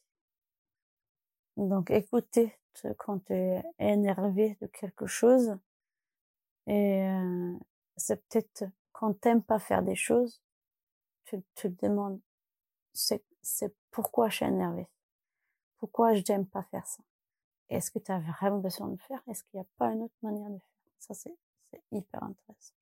Donc 1.58 1.92
écouter 1.92 2.58
quand 2.98 3.20
tu 3.26 3.34
es 3.34 3.64
énervé 3.80 4.58
de 4.62 4.68
quelque 4.68 5.06
chose 5.06 5.58
et 6.68 7.04
euh, 7.04 7.58
c'est 7.98 8.26
peut-être 8.28 8.64
quand 8.94 9.14
t'aimes 9.20 9.44
pas 9.44 9.60
faire 9.60 9.84
des 9.84 9.96
choses, 9.96 10.42
tu, 11.26 11.42
te 11.56 11.68
demandes 11.68 12.20
c'est 12.94 13.24
pourquoi 13.92 14.30
je 14.30 14.38
suis 14.38 14.46
énervé 14.46 14.88
pourquoi 15.82 16.14
je 16.14 16.22
n'aime 16.30 16.46
pas 16.46 16.62
faire 16.62 16.86
ça? 16.86 17.02
Est-ce 17.70 17.90
que 17.90 17.98
tu 17.98 18.12
as 18.12 18.20
vraiment 18.20 18.60
besoin 18.60 18.88
de 18.88 19.02
faire? 19.02 19.20
Est-ce 19.28 19.44
qu'il 19.44 19.60
n'y 19.60 19.66
a 19.66 19.70
pas 19.80 19.92
une 19.92 20.04
autre 20.04 20.14
manière 20.22 20.50
de 20.50 20.60
faire? 20.60 20.94
Ça 21.00 21.14
c'est 21.16 21.36
hyper 21.92 22.24
intéressant 22.24 22.76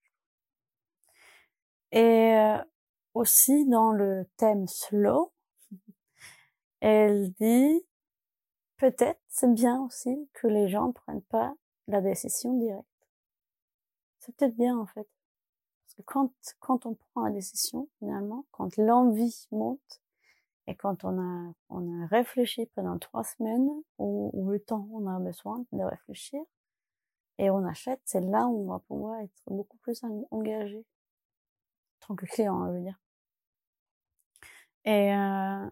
et 1.92 2.36
euh, 2.36 2.58
aussi 3.14 3.66
dans 3.66 3.92
le 3.92 4.26
thème 4.38 4.68
slow, 4.68 5.32
elle 6.82 7.32
dit 7.34 7.86
peut-être 8.78 9.20
c'est 9.28 9.54
bien 9.54 9.82
aussi 9.82 10.30
que 10.34 10.48
les 10.48 10.70
gens 10.70 10.92
prennent 10.92 11.24
pas 11.24 11.54
la 11.88 12.02
décision 12.02 12.58
directe. 12.58 12.86
C'est 14.20 14.36
peut-être 14.36 14.56
bien 14.56 14.78
en 14.78 14.86
fait. 14.86 15.08
Parce 15.86 15.96
que 15.96 16.02
quand, 16.04 16.32
quand 16.60 16.86
on 16.86 16.94
prend 16.94 17.26
la 17.26 17.32
décision, 17.32 17.90
finalement, 18.00 18.46
quand 18.52 18.78
l'envie 18.78 19.48
monte, 19.52 20.02
et 20.68 20.76
quand 20.76 21.04
on 21.04 21.20
a, 21.20 21.52
on 21.70 22.04
a 22.04 22.06
réfléchi 22.06 22.68
pendant 22.76 23.00
trois 23.00 23.24
semaines, 23.24 23.68
ou, 23.98 24.30
ou 24.34 24.52
le 24.52 24.60
temps 24.60 24.88
on 24.92 25.08
a 25.08 25.20
besoin 25.20 25.66
de 25.72 25.84
réfléchir, 25.84 26.42
et 27.40 27.50
on 27.50 27.66
achète, 27.66 28.02
c'est 28.06 28.22
là 28.22 28.48
où 28.48 28.66
on 28.66 28.72
va 28.74 28.80
pouvoir 28.80 29.20
être 29.22 29.42
beaucoup 29.48 29.78
plus 29.78 30.02
engagé 30.30 30.86
tant 32.10 32.16
que 32.16 32.26
client, 32.26 32.74
je 32.74 32.80
dire. 32.80 33.00
Et, 34.86 35.14
euh, 35.14 35.70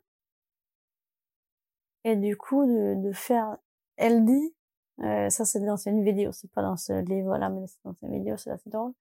et 2.03 2.15
du 2.15 2.37
coup, 2.37 2.65
de, 2.65 2.95
de 3.01 3.11
faire, 3.11 3.57
elle 3.97 4.25
dit, 4.25 4.55
euh, 5.01 5.29
ça 5.29 5.45
c'est 5.45 5.59
dans 5.61 5.77
une 5.77 6.03
vidéo, 6.03 6.31
c'est 6.31 6.51
pas 6.51 6.61
dans 6.61 6.77
ce 6.77 6.93
livre-là, 6.93 7.49
mais 7.49 7.67
c'est 7.67 7.79
dans 7.83 7.95
une 8.03 8.13
vidéo, 8.19 8.37
c'est 8.37 8.51
assez 8.51 8.69
drôle. 8.69 8.93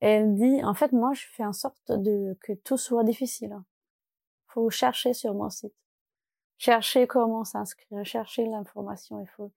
elle 0.00 0.36
dit, 0.36 0.64
en 0.64 0.74
fait, 0.74 0.92
moi, 0.92 1.14
je 1.14 1.26
fais 1.32 1.44
en 1.44 1.52
sorte 1.52 1.92
de 1.92 2.36
que 2.42 2.52
tout 2.54 2.78
soit 2.78 3.04
difficile. 3.04 3.56
Faut 4.48 4.70
chercher 4.70 5.14
sur 5.14 5.34
mon 5.34 5.50
site, 5.50 5.74
chercher 6.58 7.06
comment 7.06 7.44
s'inscrire, 7.44 8.04
chercher 8.04 8.46
l'information. 8.46 9.20
Il 9.20 9.28
faut, 9.28 9.52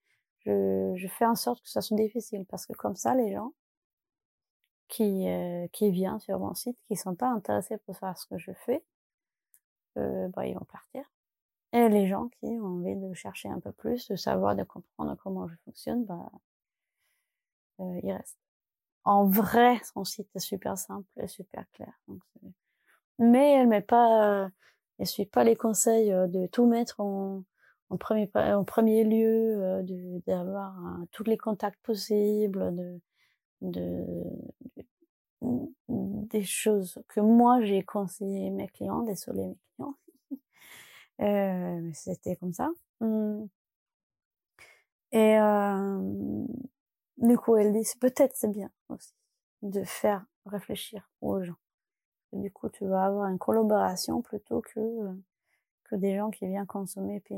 je, 0.45 0.93
je 0.95 1.07
fais 1.07 1.25
en 1.25 1.35
sorte 1.35 1.63
que 1.63 1.69
ça 1.69 1.81
soit 1.81 1.97
difficile 1.97 2.45
parce 2.47 2.65
que 2.67 2.73
comme 2.73 2.95
ça, 2.95 3.15
les 3.15 3.33
gens, 3.33 3.53
qui, 4.91 5.27
euh, 5.27 5.67
qui 5.71 5.89
vient 5.89 6.19
sur 6.19 6.39
mon 6.39 6.53
site, 6.53 6.77
qui 6.85 6.95
sont 6.95 7.15
pas 7.15 7.29
intéressés 7.29 7.77
pour 7.79 7.95
savoir 7.95 8.17
ce 8.17 8.27
que 8.27 8.37
je 8.37 8.51
fais, 8.65 8.83
euh, 9.97 10.27
bah, 10.29 10.45
ils 10.45 10.53
vont 10.53 10.65
partir. 10.65 11.03
Et 11.73 11.89
les 11.89 12.07
gens 12.07 12.27
qui 12.27 12.45
ont 12.45 12.79
envie 12.79 12.95
de 12.95 13.13
chercher 13.13 13.49
un 13.49 13.59
peu 13.59 13.71
plus, 13.71 14.07
de 14.09 14.15
savoir, 14.15 14.55
de 14.55 14.63
comprendre 14.63 15.15
comment 15.23 15.47
je 15.47 15.55
fonctionne, 15.65 16.05
bah, 16.05 16.29
euh, 17.79 17.99
ils 18.03 18.11
restent. 18.11 18.37
En 19.05 19.25
vrai, 19.25 19.79
son 19.93 20.03
site 20.03 20.29
est 20.35 20.39
super 20.39 20.77
simple 20.77 21.07
et 21.17 21.27
super 21.27 21.65
clair. 21.71 21.93
Donc 22.07 22.21
mais 23.19 23.53
elle 23.53 23.67
met 23.67 23.81
pas, 23.81 24.49
elle 24.99 25.07
suit 25.07 25.25
pas 25.25 25.43
les 25.43 25.55
conseils 25.55 26.11
euh, 26.11 26.27
de 26.27 26.47
tout 26.47 26.65
mettre 26.65 26.99
en, 26.99 27.43
premier, 27.99 28.29
en 28.35 28.63
premier 28.63 29.03
lieu, 29.03 29.63
euh, 29.63 30.19
d'avoir 30.27 30.75
tous 31.11 31.23
les 31.23 31.37
contacts 31.37 31.81
possibles, 31.83 32.75
de, 32.75 32.99
de, 33.61 34.05
des 35.41 36.43
choses 36.43 37.01
que 37.07 37.19
moi 37.19 37.61
j'ai 37.63 37.83
conseillé 37.83 38.49
mes 38.51 38.67
clients, 38.67 39.01
désolé 39.03 39.47
mes 39.47 39.57
clients, 39.75 39.95
euh, 41.21 41.91
c'était 41.93 42.35
comme 42.35 42.53
ça. 42.53 42.69
Mmh. 42.99 43.45
Et 45.13 45.37
euh, 45.37 46.45
du 47.17 47.37
coup, 47.37 47.57
elle 47.57 47.73
dit 47.73 47.87
peut-être 47.99 48.35
c'est 48.35 48.51
bien 48.51 48.69
aussi 48.89 49.13
de 49.61 49.83
faire 49.83 50.25
réfléchir 50.45 51.09
aux 51.21 51.43
gens. 51.43 51.57
Du 52.33 52.51
coup, 52.51 52.69
tu 52.69 52.85
vas 52.87 53.05
avoir 53.05 53.27
une 53.27 53.39
collaboration 53.39 54.21
plutôt 54.21 54.61
que 54.61 54.79
que 55.85 55.95
des 55.95 56.15
gens 56.15 56.31
qui 56.31 56.47
viennent 56.47 56.65
consommer 56.65 57.17
et 57.17 57.19
puis 57.19 57.35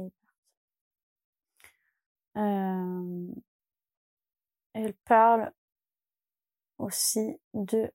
Euh, 2.38 3.28
elle 4.74 4.94
parle 5.06 5.52
aussi 6.78 7.40
de 7.54 7.92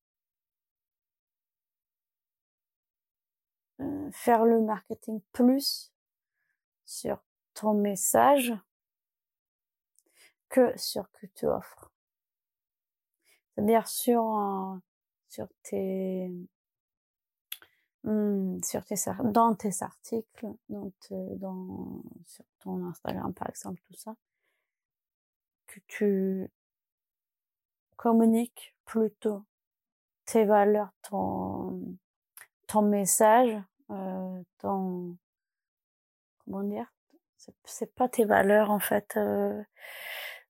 euh, 3.80 4.10
faire 4.12 4.44
le 4.44 4.60
marketing 4.60 5.20
plus 5.32 5.92
sur 6.84 7.22
ton 7.54 7.74
message 7.74 8.54
que 10.48 10.76
sur 10.78 11.10
que 11.12 11.26
tu 11.26 11.46
offres. 11.46 11.92
C'est-à-dire 13.54 13.86
sur 13.88 14.80
sur 15.28 15.48
tes 15.62 16.30
hmm, 18.04 18.58
sur 18.62 18.84
tes 18.84 18.94
dans 19.24 19.54
tes 19.54 19.82
articles, 19.82 20.46
dans, 20.68 20.90
dans 21.10 22.02
sur 22.24 22.44
ton 22.60 22.84
Instagram 22.86 23.34
par 23.34 23.48
exemple, 23.48 23.80
tout 23.86 23.94
ça, 23.94 24.14
que 25.66 25.80
tu 25.86 26.50
communique 27.98 28.74
plutôt 28.86 29.44
tes 30.24 30.44
valeurs, 30.44 30.90
ton, 31.02 31.98
ton 32.66 32.82
message, 32.82 33.60
euh, 33.90 34.42
ton, 34.58 35.16
comment 36.44 36.62
dire, 36.62 36.86
c'est 37.64 37.94
pas 37.94 38.08
tes 38.08 38.24
valeurs 38.24 38.70
en 38.70 38.78
fait, 38.78 39.16
euh, 39.16 39.62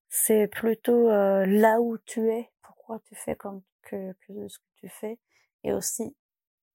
c'est 0.09 0.47
plutôt 0.47 1.09
euh, 1.11 1.47
là 1.47 1.81
où 1.81 1.99
tu 1.99 2.29
es, 2.31 2.51
pourquoi 2.63 3.01
tu 3.01 3.15
fais 3.15 3.35
comme 3.35 3.63
que, 3.83 4.13
que 4.27 4.47
ce 4.49 4.59
que 4.59 4.65
tu 4.77 4.89
fais, 4.89 5.19
et 5.65 5.73
aussi 5.73 6.15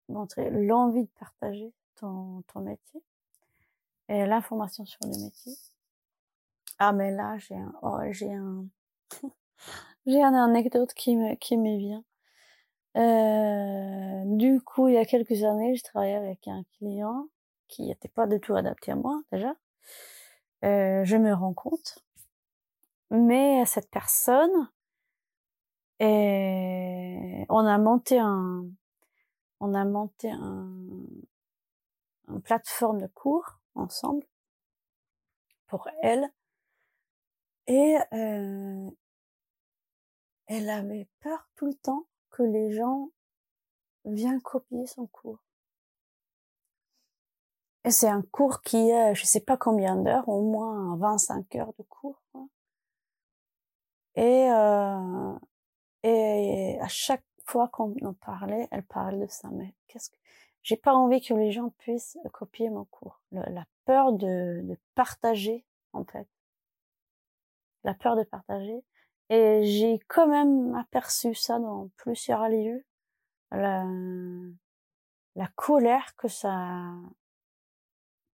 montrer 0.07 0.49
l'envie 0.49 1.03
de 1.03 1.11
partager 1.19 1.73
ton, 1.95 2.43
ton 2.53 2.61
métier 2.61 3.03
et 4.07 4.25
l'information 4.25 4.85
sur 4.85 4.99
le 5.03 5.23
métier. 5.23 5.53
Ah, 6.79 6.93
mais 6.93 7.11
là, 7.11 7.37
j'ai 7.37 7.55
un, 7.55 7.73
oh, 7.81 7.99
j'ai 8.11 8.33
un, 8.33 8.65
j'ai 10.05 10.22
une 10.22 10.36
anecdote 10.36 10.93
qui 10.93 11.15
me, 11.15 11.36
qui 11.36 11.58
vient. 11.58 12.03
Euh, 12.98 14.24
du 14.25 14.62
coup, 14.62 14.88
il 14.88 14.96
y 14.96 14.98
a 14.98 15.05
quelques 15.05 15.43
années, 15.43 15.75
je 15.75 15.84
travaillais 15.84 16.15
avec 16.15 16.48
un 16.48 16.63
client 16.77 17.27
qui 17.67 17.84
n'était 17.84 18.10
pas 18.10 18.27
du 18.27 18.39
tout 18.39 18.55
adapté 18.55 18.91
à 18.91 18.96
moi, 18.96 19.22
déjà. 19.31 19.55
Euh, 20.63 21.03
je 21.05 21.17
me 21.17 21.34
rends 21.34 21.53
compte. 21.53 22.00
Mais 23.10 23.65
cette 23.65 23.89
personne, 23.89 24.70
et 26.00 27.46
on 27.50 27.65
a 27.65 27.77
monté 27.77 28.20
un, 28.20 28.65
on 29.60 29.74
a 29.74 29.86
monté 29.86 30.31
un, 30.31 30.67
une 32.27 32.41
plateforme 32.41 33.01
de 33.01 33.08
cours 33.08 33.60
ensemble 33.75 34.25
pour 35.67 35.88
elle. 36.01 36.29
Et 37.67 37.98
euh, 38.13 38.89
elle 40.51 40.70
avait 40.70 41.08
peur 41.22 41.48
tout 41.55 41.65
le 41.65 41.74
temps 41.74 42.08
que 42.29 42.43
les 42.43 42.74
gens 42.74 43.10
viennent 44.03 44.41
copier 44.41 44.86
son 44.86 45.08
cours. 45.08 45.39
Et 47.86 47.91
c'est 47.91 48.10
un 48.10 48.22
cours 48.22 48.62
qui 48.62 48.89
est, 48.89 49.15
je 49.15 49.24
sais 49.25 49.39
pas 49.39 49.55
combien 49.55 49.96
d'heures, 49.96 50.27
au 50.27 50.41
moins 50.41 50.98
25 50.98 51.55
heures 51.55 51.74
de 51.79 51.84
cours. 51.84 52.22
Et, 54.15 54.51
euh, 54.51 55.39
et 56.03 56.77
à 56.81 56.88
chaque 56.89 57.24
fois 57.46 57.70
qu'on 57.70 57.96
en 58.03 58.13
parlait, 58.13 58.67
elle 58.72 58.84
parlait 58.84 59.25
de 59.25 59.31
ça. 59.31 59.48
Mais 59.51 59.74
qu'est-ce 59.88 60.10
que 60.10 60.17
j'ai 60.63 60.75
pas 60.75 60.93
envie 60.93 61.22
que 61.22 61.34
les 61.34 61.53
gens 61.53 61.70
puissent 61.77 62.17
copier 62.34 62.70
mon 62.70 62.84
cours. 62.86 63.22
la 63.31 63.65
peur 63.86 64.12
de, 64.12 64.60
de 64.63 64.77
partager, 64.96 65.65
en 65.93 66.03
fait. 66.03 66.27
La 67.86 67.93
peur 67.93 68.17
de 68.17 68.24
partager. 68.24 68.84
Et 69.33 69.63
j'ai 69.63 69.97
quand 70.09 70.27
même 70.27 70.75
aperçu 70.75 71.33
ça 71.33 71.57
dans 71.57 71.88
plusieurs 71.95 72.50
lieux. 72.50 72.83
La, 73.51 73.85
la 75.38 75.47
colère 75.55 76.17
que 76.17 76.27
ça, 76.27 76.91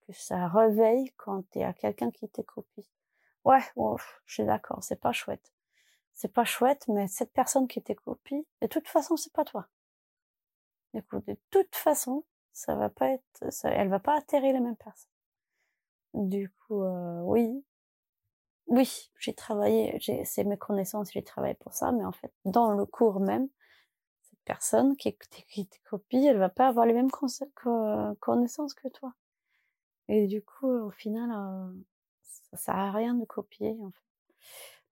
que 0.08 0.14
ça 0.14 0.48
réveille 0.48 1.14
quand 1.16 1.44
il 1.54 1.62
y 1.62 1.64
a 1.64 1.74
quelqu'un 1.74 2.10
qui 2.10 2.28
te 2.28 2.42
copie. 2.42 2.90
Ouais, 3.46 3.62
je 4.26 4.34
suis 4.34 4.44
d'accord, 4.44 4.84
c'est 4.84 5.00
pas 5.00 5.12
chouette. 5.12 5.54
C'est 6.16 6.34
pas 6.34 6.46
chouette, 6.46 6.88
mais 6.88 7.08
cette 7.08 7.32
personne 7.32 7.68
qui 7.68 7.84
te 7.84 7.94
copie, 7.94 8.48
de 8.64 8.68
toute 8.68 8.88
façon, 8.88 9.18
c'est 9.18 9.34
pas 9.34 9.46
toi. 9.46 9.68
Écoute, 10.96 11.28
de 11.28 11.38
toute 11.52 11.76
façon, 11.76 12.26
ça 12.54 12.74
va 12.74 12.90
pas 12.90 13.10
être, 13.10 13.52
ça, 13.52 13.70
elle 13.70 13.90
va 13.90 14.00
pas 14.00 14.18
atterrir 14.18 14.52
les 14.52 14.60
mêmes 14.60 14.76
personnes. 14.76 15.12
Du 16.16 16.50
coup, 16.50 16.82
euh, 16.82 17.22
oui, 17.22 17.64
oui, 18.68 19.12
j'ai 19.20 19.34
travaillé, 19.34 19.98
c'est 20.26 20.44
mes 20.44 20.58
connaissances, 20.58 21.12
j'ai 21.12 21.24
travaillé 21.24 21.56
pour 21.56 21.74
ça, 21.74 21.92
mais 21.92 22.06
en 22.06 22.12
fait, 22.12 22.32
dans 22.46 22.72
le 22.72 22.86
cours 22.86 23.20
même, 23.20 23.48
cette 24.22 24.40
personne 24.46 24.98
qui, 24.98 25.18
qui 25.50 25.68
te 25.68 25.78
copie, 25.90 26.26
elle 26.26 26.38
va 26.38 26.50
pas 26.50 26.68
avoir 26.68 26.86
les 26.86 26.94
mêmes 26.94 27.12
connaissances 27.12 28.74
que 28.74 28.88
toi. 28.90 29.14
Et 30.10 30.28
du 30.28 30.42
coup, 30.42 30.68
au 30.70 30.92
final, 30.92 31.32
euh, 31.32 31.74
ça 32.24 32.58
sert 32.58 32.76
à 32.76 32.92
rien 32.92 33.14
de 33.16 33.26
copier, 33.26 33.78
en 33.82 33.92
fait. 33.92 34.02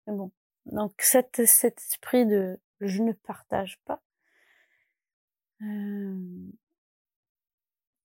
Mais 0.06 0.14
bon. 0.14 0.30
Donc, 0.66 0.94
cet, 1.00 1.44
cet 1.46 1.78
esprit 1.78 2.26
de 2.26 2.58
je 2.80 3.02
ne 3.02 3.12
partage 3.12 3.80
pas, 3.84 4.02
euh, 5.62 6.50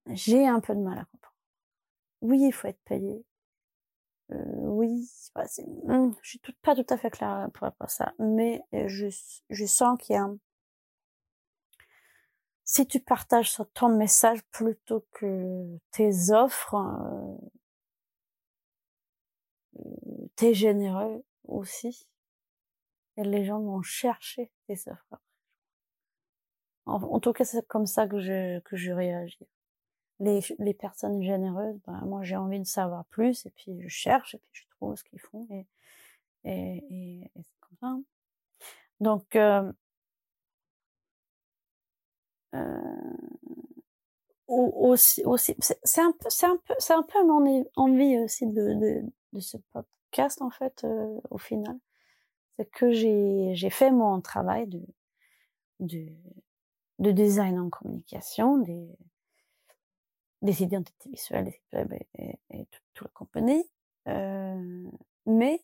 j'ai 0.07 0.45
un 0.47 0.59
peu 0.59 0.75
de 0.75 0.81
mal 0.81 0.97
à 0.99 1.05
comprendre. 1.05 1.35
Oui, 2.21 2.39
il 2.45 2.51
faut 2.53 2.67
être 2.67 2.81
payé. 2.85 3.25
Euh, 4.31 4.35
oui, 4.61 5.09
c'est, 5.47 5.65
hmm, 5.65 6.13
je 6.21 6.29
suis 6.29 6.41
pas 6.61 6.75
tout 6.75 6.85
à 6.89 6.97
fait 6.97 7.09
claire 7.09 7.49
pour 7.53 7.63
rapport 7.63 7.87
à 7.87 7.89
ça, 7.89 8.13
mais 8.19 8.61
euh, 8.73 8.87
je, 8.87 9.07
je 9.49 9.65
sens 9.65 9.97
qu'il 9.99 10.15
y 10.15 10.19
a 10.19 10.29
si 12.69 12.85
tu 12.85 12.99
partages 12.99 13.57
ton 13.73 13.89
message 13.89 14.43
plutôt 14.51 15.03
que 15.13 15.79
tes 15.89 16.29
offres, 16.29 16.75
euh, 16.75 17.35
t'es 20.35 20.53
généreux 20.53 21.25
aussi. 21.47 22.07
Et 23.17 23.23
les 23.23 23.43
gens 23.43 23.59
vont 23.59 23.81
chercher 23.81 24.51
tes 24.67 24.79
offres. 24.85 25.19
En, 26.85 27.19
tout 27.19 27.33
cas, 27.33 27.43
c'est 27.43 27.67
comme 27.67 27.87
ça 27.87 28.07
que 28.07 28.19
je, 28.19 28.59
que 28.59 28.77
je 28.77 28.91
réagis. 28.91 29.47
Les, 30.19 30.41
les 30.59 30.73
personnes 30.73 31.21
généreuses, 31.23 31.79
ben, 31.87 32.01
moi, 32.05 32.23
j'ai 32.23 32.35
envie 32.35 32.59
de 32.59 32.65
savoir 32.65 33.05
plus, 33.05 33.45
et 33.45 33.51
puis 33.51 33.79
je 33.81 33.87
cherche, 33.87 34.35
et 34.35 34.39
puis 34.51 34.63
je 34.63 34.75
trouve 34.75 34.95
ce 34.95 35.03
qu'ils 35.05 35.21
font, 35.21 35.47
et, 35.51 35.65
et, 36.43 36.77
et, 36.89 37.31
c'est 37.35 37.59
comme 37.61 37.77
ça. 37.79 37.87
Hein. 37.87 38.03
Donc, 38.99 39.35
euh, 39.35 39.71
euh, 42.55 42.79
aussi, 44.47 45.23
aussi 45.25 45.55
c'est 45.59 46.01
un 46.01 46.11
peu, 46.11 46.29
c'est 46.29 46.47
un 46.47 46.57
peu, 46.57 46.73
c'est 46.79 46.93
un 46.93 47.03
peu 47.03 47.23
mon 47.25 47.65
envie 47.75 48.17
aussi 48.17 48.47
de, 48.47 48.73
de, 48.73 49.03
de 49.33 49.39
ce 49.39 49.57
podcast 49.71 50.41
en 50.41 50.49
fait, 50.49 50.83
euh, 50.83 51.19
au 51.29 51.37
final, 51.37 51.77
c'est 52.57 52.69
que 52.71 52.91
j'ai, 52.91 53.51
j'ai 53.55 53.69
fait 53.69 53.91
mon 53.91 54.21
travail 54.21 54.67
de, 54.67 54.81
de, 55.79 56.07
de 56.99 57.11
design 57.11 57.59
en 57.59 57.69
communication, 57.69 58.57
des, 58.57 58.89
des 60.41 60.63
identités 60.63 61.09
visuelles, 61.09 61.45
des 61.45 61.51
sites 61.51 61.73
web 61.73 61.93
et, 61.93 62.39
et, 62.49 62.65
toute, 62.65 63.01
la 63.01 63.09
compagnie. 63.13 63.69
Euh, 64.07 64.89
mais 65.25 65.63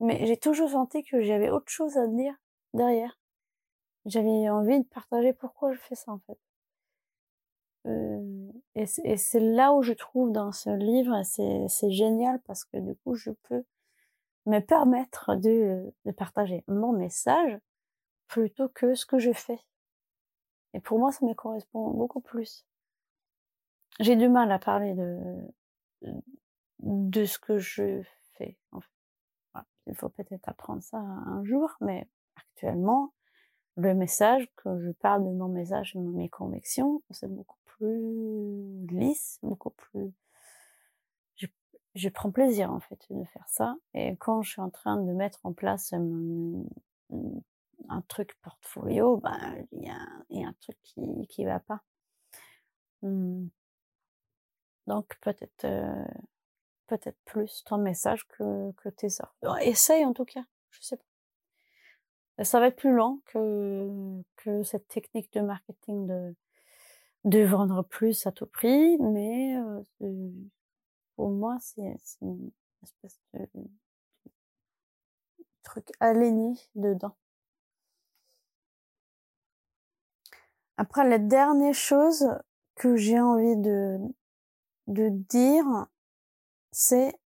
mais 0.00 0.26
j'ai 0.26 0.36
toujours 0.36 0.70
senti 0.70 1.04
que 1.04 1.20
j'avais 1.22 1.50
autre 1.50 1.70
chose 1.70 1.96
à 1.98 2.06
dire 2.06 2.34
derrière. 2.74 3.18
J'avais 4.06 4.48
envie 4.48 4.80
de 4.80 4.86
partager 4.86 5.32
pourquoi 5.32 5.72
je 5.72 5.78
fais 5.78 5.94
ça 5.94 6.12
en 6.12 6.18
fait. 6.20 6.38
Euh, 7.86 8.52
et 8.74 8.86
c'est 8.86 9.40
là 9.40 9.72
où 9.72 9.82
je 9.82 9.92
trouve 9.92 10.32
dans 10.32 10.52
ce 10.52 10.70
livre, 10.70 11.22
c'est 11.24 11.90
génial 11.90 12.40
parce 12.42 12.64
que 12.64 12.78
du 12.78 12.94
coup 12.96 13.14
je 13.14 13.30
peux 13.30 13.64
me 14.46 14.60
permettre 14.60 15.34
de, 15.36 15.92
de 16.04 16.10
partager 16.12 16.64
mon 16.66 16.92
message 16.92 17.58
plutôt 18.28 18.68
que 18.68 18.94
ce 18.94 19.06
que 19.06 19.18
je 19.18 19.32
fais. 19.32 19.60
Et 20.72 20.80
pour 20.80 20.98
moi, 20.98 21.12
ça 21.12 21.26
me 21.26 21.34
correspond 21.34 21.90
beaucoup 21.90 22.20
plus. 22.20 22.64
J'ai 24.00 24.16
du 24.16 24.30
mal 24.30 24.50
à 24.50 24.58
parler 24.58 24.94
de, 24.94 25.36
de 26.78 27.24
ce 27.26 27.38
que 27.38 27.58
je 27.58 28.00
fais. 28.32 28.56
Il 29.86 29.94
faut 29.94 30.08
peut-être 30.08 30.48
apprendre 30.48 30.82
ça 30.82 30.96
un 30.96 31.44
jour, 31.44 31.70
mais 31.82 32.08
actuellement, 32.36 33.12
le 33.76 33.94
message, 33.94 34.48
que 34.56 34.80
je 34.80 34.90
parle 34.90 35.24
de 35.24 35.30
mon 35.30 35.48
message 35.48 35.94
et 35.96 35.98
de 35.98 36.08
mes 36.08 36.30
convictions, 36.30 37.02
c'est 37.10 37.28
beaucoup 37.28 37.58
plus 37.64 38.86
lisse, 38.86 39.38
beaucoup 39.42 39.70
plus... 39.70 40.12
Je, 41.94 42.08
prends 42.08 42.30
plaisir 42.30 42.72
en 42.72 42.80
fait 42.80 43.04
de 43.10 43.24
faire 43.24 43.48
ça. 43.48 43.76
Et 43.92 44.16
quand 44.16 44.42
je 44.42 44.52
suis 44.52 44.60
en 44.62 44.70
train 44.70 44.96
de 44.96 45.12
mettre 45.12 45.40
en 45.44 45.52
place 45.52 45.92
un 45.92 46.64
truc 48.08 48.38
portfolio, 48.40 49.18
ben 49.18 49.66
il 49.72 49.82
y 49.82 49.90
a, 49.90 49.98
y 50.30 50.44
a 50.44 50.48
un 50.48 50.54
truc 50.60 50.78
qui 50.84 51.26
qui 51.26 51.44
va 51.44 51.58
pas. 51.58 51.82
Mmh. 53.02 53.48
Donc 54.90 55.16
peut-être 55.20 55.64
euh, 55.66 56.04
peut-être 56.88 57.16
plus 57.24 57.62
ton 57.64 57.78
message 57.78 58.26
que 58.26 58.72
que 58.72 58.88
tes 58.88 59.06
offres. 59.20 59.60
Essaye 59.60 60.04
en 60.04 60.12
tout 60.12 60.24
cas, 60.24 60.42
je 60.70 60.82
sais 60.82 60.96
pas. 60.96 62.44
Ça 62.44 62.58
va 62.58 62.66
être 62.66 62.76
plus 62.76 62.92
long 62.92 63.22
que 63.26 63.88
que 64.34 64.64
cette 64.64 64.88
technique 64.88 65.32
de 65.32 65.42
marketing 65.42 66.08
de 66.08 66.34
de 67.24 67.44
vendre 67.44 67.84
plus 67.84 68.26
à 68.26 68.32
tout 68.32 68.46
prix, 68.46 68.98
mais 68.98 69.56
euh, 70.00 70.32
pour 71.14 71.30
moi 71.30 71.56
c'est 71.60 71.94
une 72.20 72.50
espèce 72.82 73.20
de, 73.34 73.48
de 73.54 73.68
truc 75.62 75.86
aligné 76.00 76.54
dedans. 76.74 77.14
Après, 80.78 81.06
la 81.06 81.18
dernière 81.18 81.74
chose 81.74 82.26
que 82.74 82.96
j'ai 82.96 83.20
envie 83.20 83.56
de, 83.56 83.98
de 84.86 85.08
dire, 85.08 85.86
c'est, 86.72 87.18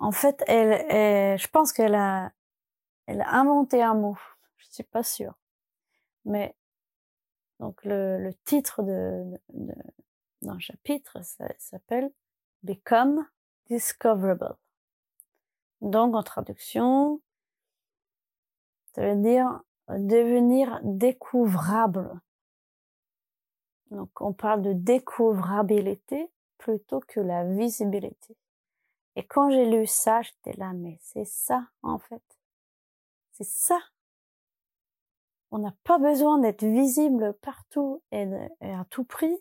en 0.00 0.12
fait, 0.12 0.42
elle, 0.46 1.38
je 1.38 1.46
pense 1.48 1.72
qu'elle 1.72 1.94
a, 1.94 2.32
elle 3.06 3.20
a 3.22 3.34
inventé 3.34 3.82
un 3.82 3.94
mot. 3.94 4.18
Je 4.56 4.66
suis 4.70 4.82
pas 4.82 5.02
sûre. 5.02 5.34
Mais, 6.24 6.56
donc, 7.60 7.84
le, 7.84 8.18
le 8.18 8.34
titre 8.44 8.82
de, 8.82 9.40
d'un 10.42 10.58
chapitre 10.58 11.18
s'appelle 11.58 12.10
Become 12.62 13.26
Discoverable. 13.66 14.56
Donc, 15.80 16.14
en 16.14 16.22
traduction, 16.22 17.20
ça 18.94 19.02
veut 19.02 19.22
dire 19.22 19.60
devenir 19.88 20.80
découvrable. 20.82 22.20
Donc, 23.94 24.20
on 24.20 24.32
parle 24.32 24.62
de 24.62 24.72
découvrabilité 24.72 26.30
plutôt 26.58 27.00
que 27.00 27.20
la 27.20 27.44
visibilité. 27.44 28.36
Et 29.16 29.24
quand 29.24 29.50
j'ai 29.50 29.66
lu 29.66 29.86
ça, 29.86 30.22
j'étais 30.22 30.54
là, 30.58 30.72
mais 30.72 30.98
c'est 31.00 31.24
ça, 31.24 31.66
en 31.82 31.98
fait. 31.98 32.22
C'est 33.32 33.46
ça. 33.46 33.78
On 35.50 35.58
n'a 35.58 35.74
pas 35.84 35.98
besoin 35.98 36.38
d'être 36.38 36.64
visible 36.64 37.34
partout 37.34 38.02
et, 38.10 38.26
à 38.60 38.84
tout 38.90 39.04
prix, 39.04 39.36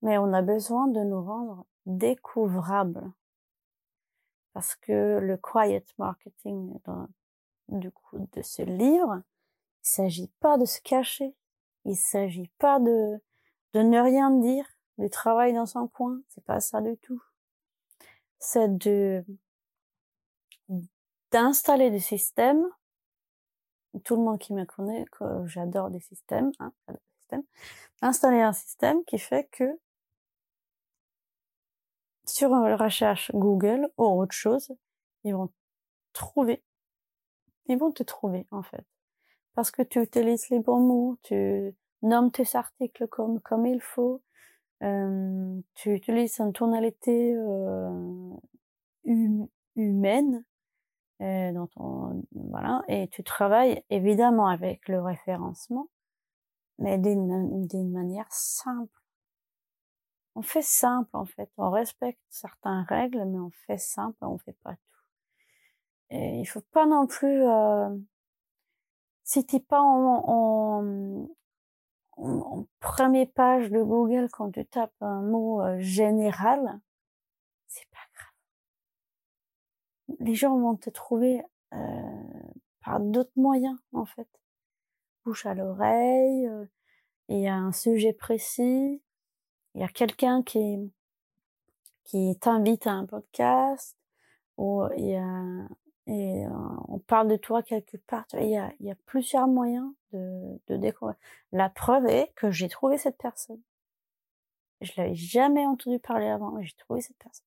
mais 0.00 0.16
on 0.16 0.32
a 0.32 0.40
besoin 0.40 0.86
de 0.88 1.00
nous 1.00 1.22
rendre 1.22 1.66
découvrables. 1.84 3.12
Parce 4.54 4.74
que 4.74 5.18
le 5.20 5.36
quiet 5.36 5.84
marketing 5.98 6.78
du 7.68 7.90
coup 7.90 8.18
de 8.32 8.42
ce 8.42 8.62
livre, 8.62 9.22
il 9.82 9.88
s'agit 9.88 10.28
pas 10.40 10.56
de 10.58 10.64
se 10.64 10.80
cacher, 10.80 11.34
il 11.84 11.96
s'agit 11.96 12.50
pas 12.58 12.78
de 12.80 13.20
de 13.74 13.80
ne 13.80 14.00
rien 14.00 14.30
dire, 14.30 14.66
de 14.98 15.08
travailler 15.08 15.54
dans 15.54 15.66
son 15.66 15.88
coin, 15.88 16.20
c'est 16.28 16.44
pas 16.44 16.60
ça 16.60 16.80
du 16.80 16.96
tout. 16.98 17.22
C'est 18.38 18.76
de 18.76 19.24
d'installer 21.30 21.90
des 21.90 22.00
systèmes. 22.00 22.64
Tout 24.04 24.16
le 24.16 24.22
monde 24.22 24.38
qui 24.38 24.54
me 24.54 24.64
connaît, 24.64 25.04
j'adore 25.46 25.90
des 25.90 26.00
systèmes, 26.00 26.50
hein, 26.60 26.72
systèmes. 27.20 27.44
Installer 28.00 28.40
un 28.40 28.52
système 28.52 29.04
qui 29.04 29.18
fait 29.18 29.48
que 29.50 29.78
sur 32.26 32.52
une 32.54 32.74
recherche 32.74 33.30
Google 33.32 33.88
ou 33.98 34.04
autre 34.04 34.34
chose, 34.34 34.72
ils 35.24 35.34
vont 35.34 35.50
trouver. 36.12 36.62
Ils 37.66 37.78
vont 37.78 37.92
te 37.92 38.02
trouver, 38.02 38.46
en 38.50 38.62
fait. 38.62 38.84
Parce 39.54 39.70
que 39.70 39.82
tu 39.82 40.00
utilises 40.00 40.48
les 40.50 40.60
bons 40.60 40.80
mots, 40.80 41.18
tu 41.22 41.74
nommes 42.02 42.30
tes 42.30 42.56
articles 42.56 43.06
comme, 43.08 43.40
comme 43.40 43.66
il 43.66 43.80
faut, 43.80 44.22
euh, 44.82 45.60
tu 45.74 45.94
utilises 45.94 46.38
une 46.40 46.52
tonalité 46.52 47.34
euh, 47.36 48.30
humaine 49.76 50.44
euh, 51.20 51.52
dans 51.52 51.66
ton, 51.68 52.24
voilà, 52.32 52.82
et 52.88 53.08
tu 53.08 53.22
travailles 53.22 53.84
évidemment 53.90 54.48
avec 54.48 54.88
le 54.88 55.00
référencement, 55.00 55.88
mais 56.78 56.98
d'une 56.98 57.92
manière 57.92 58.30
simple 58.30 59.02
on 60.34 60.42
fait 60.42 60.62
simple 60.62 61.10
en 61.12 61.24
fait. 61.24 61.50
On 61.56 61.70
respecte 61.70 62.20
certaines 62.30 62.84
règles, 62.88 63.24
mais 63.26 63.38
on 63.38 63.50
fait 63.66 63.78
simple, 63.78 64.16
on 64.22 64.38
fait 64.38 64.56
pas 64.62 64.72
tout. 64.72 64.78
Et 66.10 66.40
il 66.40 66.46
faut 66.46 66.62
pas 66.72 66.86
non 66.86 67.06
plus, 67.06 67.42
euh, 67.46 67.88
si 69.24 69.44
t'es 69.46 69.60
pas 69.60 69.80
en, 69.80 70.24
en, 70.26 71.28
première 72.80 73.30
page 73.34 73.70
de 73.70 73.82
Google 73.82 74.28
quand 74.30 74.50
tu 74.52 74.64
tapes 74.66 74.94
un 75.00 75.22
mot 75.22 75.62
euh, 75.62 75.78
général, 75.80 76.80
c'est 77.66 77.88
pas 77.90 77.98
grave. 78.14 78.32
Les 80.20 80.34
gens 80.34 80.58
vont 80.58 80.76
te 80.76 80.90
trouver 80.90 81.42
euh, 81.72 82.22
par 82.84 83.00
d'autres 83.00 83.32
moyens 83.36 83.78
en 83.92 84.04
fait. 84.04 84.28
Bouche 85.24 85.46
à 85.46 85.54
l'oreille, 85.54 86.46
euh, 86.46 86.66
il 87.28 87.40
y 87.40 87.48
a 87.48 87.54
un 87.54 87.72
sujet 87.72 88.12
précis, 88.12 89.02
il 89.74 89.80
y 89.80 89.84
a 89.84 89.88
quelqu'un 89.88 90.42
qui 90.42 90.92
qui 92.04 92.36
t'invite 92.40 92.86
à 92.86 92.92
un 92.92 93.06
podcast 93.06 93.96
ou 94.58 94.84
il 94.96 95.06
y 95.06 95.16
a 95.16 95.68
et 96.06 96.44
euh, 96.46 96.50
on 96.88 96.98
parle 96.98 97.28
de 97.28 97.36
toi 97.36 97.62
quelque 97.62 97.96
part. 97.96 98.26
Il 98.34 98.48
y 98.50 98.56
a, 98.56 98.72
y 98.80 98.90
a 98.90 98.96
plusieurs 99.06 99.46
moyens 99.46 99.92
de, 100.12 100.60
de 100.66 100.76
découvrir. 100.76 101.16
La 101.52 101.68
preuve 101.70 102.06
est 102.06 102.32
que 102.34 102.50
j'ai 102.50 102.68
trouvé 102.68 102.98
cette 102.98 103.18
personne. 103.18 103.60
Je 104.80 104.92
l'avais 104.96 105.14
jamais 105.14 105.64
entendu 105.64 105.98
parler 106.00 106.26
avant, 106.26 106.50
mais 106.50 106.64
j'ai 106.64 106.74
trouvé 106.76 107.00
cette 107.00 107.18
personne. 107.18 107.46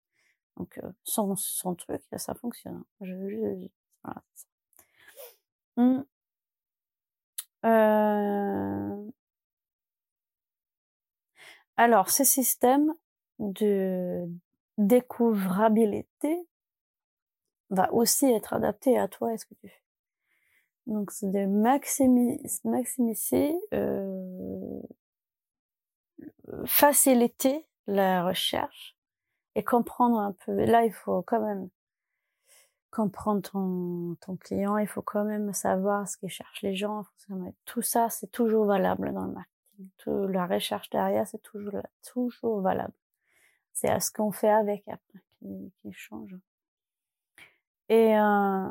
Donc 0.56 0.78
euh, 0.78 0.92
son, 1.02 1.34
son 1.34 1.74
truc, 1.74 2.00
ça 2.16 2.34
fonctionne. 2.34 2.76
Hein. 2.76 2.86
Je, 3.00 3.28
je, 3.28 3.68
voilà, 4.04 4.22
ça. 4.34 4.46
Mmh. 5.76 6.04
Euh, 7.64 9.10
alors, 11.76 12.10
ce 12.10 12.22
système 12.22 12.94
de 13.40 14.28
découvrabilité 14.78 16.46
va 17.70 17.92
aussi 17.92 18.26
être 18.26 18.52
adapté 18.52 18.98
à 18.98 19.08
toi 19.08 19.32
et 19.32 19.38
ce 19.38 19.46
que 19.46 19.54
tu 19.54 19.68
fais. 19.68 19.82
Donc, 20.86 21.10
c'est 21.10 21.30
de 21.30 21.46
maximiser, 21.46 23.58
euh, 23.72 24.80
faciliter 26.66 27.66
la 27.86 28.24
recherche 28.24 28.96
et 29.54 29.64
comprendre 29.64 30.18
un 30.18 30.32
peu. 30.32 30.64
Là, 30.64 30.84
il 30.84 30.92
faut 30.92 31.22
quand 31.22 31.40
même 31.40 31.70
comprendre 32.90 33.50
ton, 33.50 34.16
ton 34.20 34.36
client, 34.36 34.76
il 34.76 34.86
faut 34.86 35.02
quand 35.02 35.24
même 35.24 35.52
savoir 35.52 36.08
ce 36.08 36.16
qu'ils 36.16 36.28
cherchent 36.28 36.62
les 36.62 36.76
gens. 36.76 37.04
Tout 37.64 37.82
ça, 37.82 38.10
c'est 38.10 38.30
toujours 38.30 38.66
valable 38.66 39.12
dans 39.12 39.24
le 39.24 39.32
marketing 39.32 39.54
la 40.06 40.46
recherche 40.46 40.90
derrière, 40.90 41.26
c'est 41.26 41.42
toujours, 41.42 41.82
toujours 42.02 42.60
valable. 42.60 42.94
C'est 43.72 43.88
à 43.88 44.00
ce 44.00 44.10
qu'on 44.10 44.32
fait 44.32 44.50
avec 44.50 44.86
après 44.88 45.20
qui, 45.38 45.72
qui 45.80 45.92
change. 45.92 46.36
Et 47.88 48.16
euh, 48.16 48.70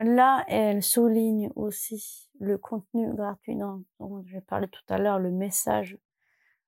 là, 0.00 0.44
elle 0.48 0.82
souligne 0.82 1.50
aussi 1.56 2.30
le 2.40 2.58
contenu 2.58 3.12
gratuit 3.14 3.56
dont, 3.56 3.84
j'ai 4.26 4.40
parlé 4.40 4.68
tout 4.68 4.82
à 4.88 4.98
l'heure, 4.98 5.18
le 5.18 5.30
message, 5.30 5.98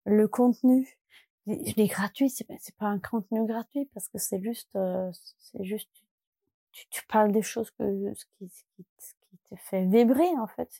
le 0.04 0.28
contenu. 0.28 0.98
Il 1.46 1.78
est 1.78 1.86
gratuit, 1.88 2.30
c'est 2.30 2.46
pas, 2.76 2.86
un 2.86 2.98
contenu 2.98 3.46
gratuit 3.46 3.86
parce 3.92 4.08
que 4.08 4.18
c'est 4.18 4.42
juste, 4.42 4.74
euh, 4.76 5.10
c'est 5.38 5.64
juste, 5.64 5.90
tu, 6.72 6.86
tu, 6.88 7.06
parles 7.06 7.32
des 7.32 7.42
choses 7.42 7.70
que 7.72 8.14
ce 8.14 8.24
qui, 8.24 8.48
ce 8.48 8.62
qui, 8.76 8.86
ce 8.98 9.14
qui 9.14 9.38
te 9.50 9.56
fait 9.56 9.84
vibrer 9.84 10.28
en 10.38 10.46
fait. 10.46 10.70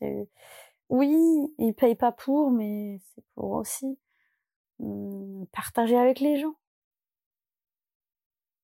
Oui, 0.88 1.54
ils 1.58 1.74
payent 1.74 1.96
pas 1.96 2.12
pour, 2.12 2.50
mais 2.50 3.00
c'est 3.14 3.24
pour 3.34 3.50
aussi 3.52 3.98
mmh, 4.78 5.44
partager 5.52 5.96
avec 5.96 6.20
les 6.20 6.38
gens. 6.38 6.54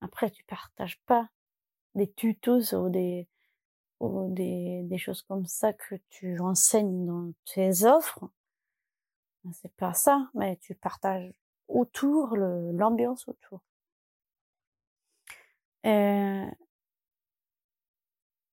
Après, 0.01 0.31
tu 0.31 0.45
partages 0.45 1.01
pas 1.07 1.29
des 1.95 2.11
tutos 2.13 2.75
ou 2.75 2.89
des, 2.89 3.29
ou 4.01 4.33
des, 4.33 4.83
des 4.85 4.99
choses 4.99 5.23
comme 5.23 5.47
ça 5.47 5.73
que 5.73 5.97
tu 6.09 6.39
enseignes 6.41 7.07
dans 7.07 7.33
tes 7.45 7.85
offres. 7.85 8.29
C'est 9.53 9.75
pas 9.75 9.95
ça, 9.95 10.29
mais 10.35 10.57
tu 10.57 10.75
partages 10.75 11.33
autour 11.69 12.37
l'ambiance 12.37 13.27
autour. 13.29 13.61
Et, 15.83 16.45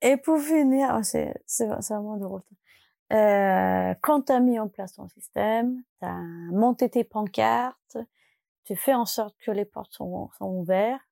et 0.02 0.17
pour 0.17 0.39
finir, 0.39 1.02
c'est 1.04 1.34
vraiment 1.65 2.17
drôle. 2.17 2.43
Euh, 3.13 3.93
quand 4.02 4.23
tu 4.23 4.32
as 4.32 4.39
mis 4.39 4.60
en 4.60 4.67
place 4.67 4.93
ton 4.93 5.08
système, 5.10 5.82
tu 6.00 6.06
as 6.06 6.21
monté 6.52 6.89
tes 6.89 7.04
pancartes, 7.04 7.97
tu 8.63 8.76
fais 8.76 8.93
en 8.93 9.06
sorte 9.06 9.36
que 9.39 9.52
les 9.52 9.65
portes 9.65 9.93
sont 9.93 10.30
ouvertes, 10.41 11.07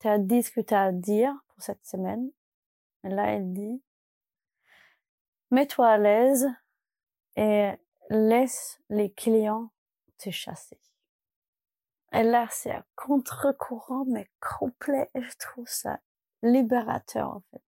tu 0.00 0.08
as 0.08 0.18
dit 0.18 0.42
ce 0.42 0.50
que 0.50 0.60
tu 0.60 0.74
as 0.74 0.84
à 0.84 0.92
dire 0.92 1.34
pour 1.48 1.62
cette 1.62 1.84
semaine. 1.86 2.30
Et 3.04 3.08
là, 3.08 3.32
elle 3.32 3.52
dit, 3.52 3.82
mets-toi 5.50 5.88
à 5.88 5.98
l'aise 5.98 6.48
et 7.36 7.72
laisse 8.10 8.80
les 8.88 9.12
clients 9.12 9.70
te 10.18 10.30
chasser. 10.30 10.80
Et 12.12 12.22
là, 12.22 12.48
c'est 12.50 12.72
un 12.72 12.84
contre-courant, 12.96 14.04
mais 14.06 14.30
complet. 14.40 15.10
Et 15.14 15.22
je 15.22 15.36
trouve 15.38 15.68
ça 15.68 16.00
libérateur, 16.42 17.28
en 17.28 17.42
fait. 17.50 17.62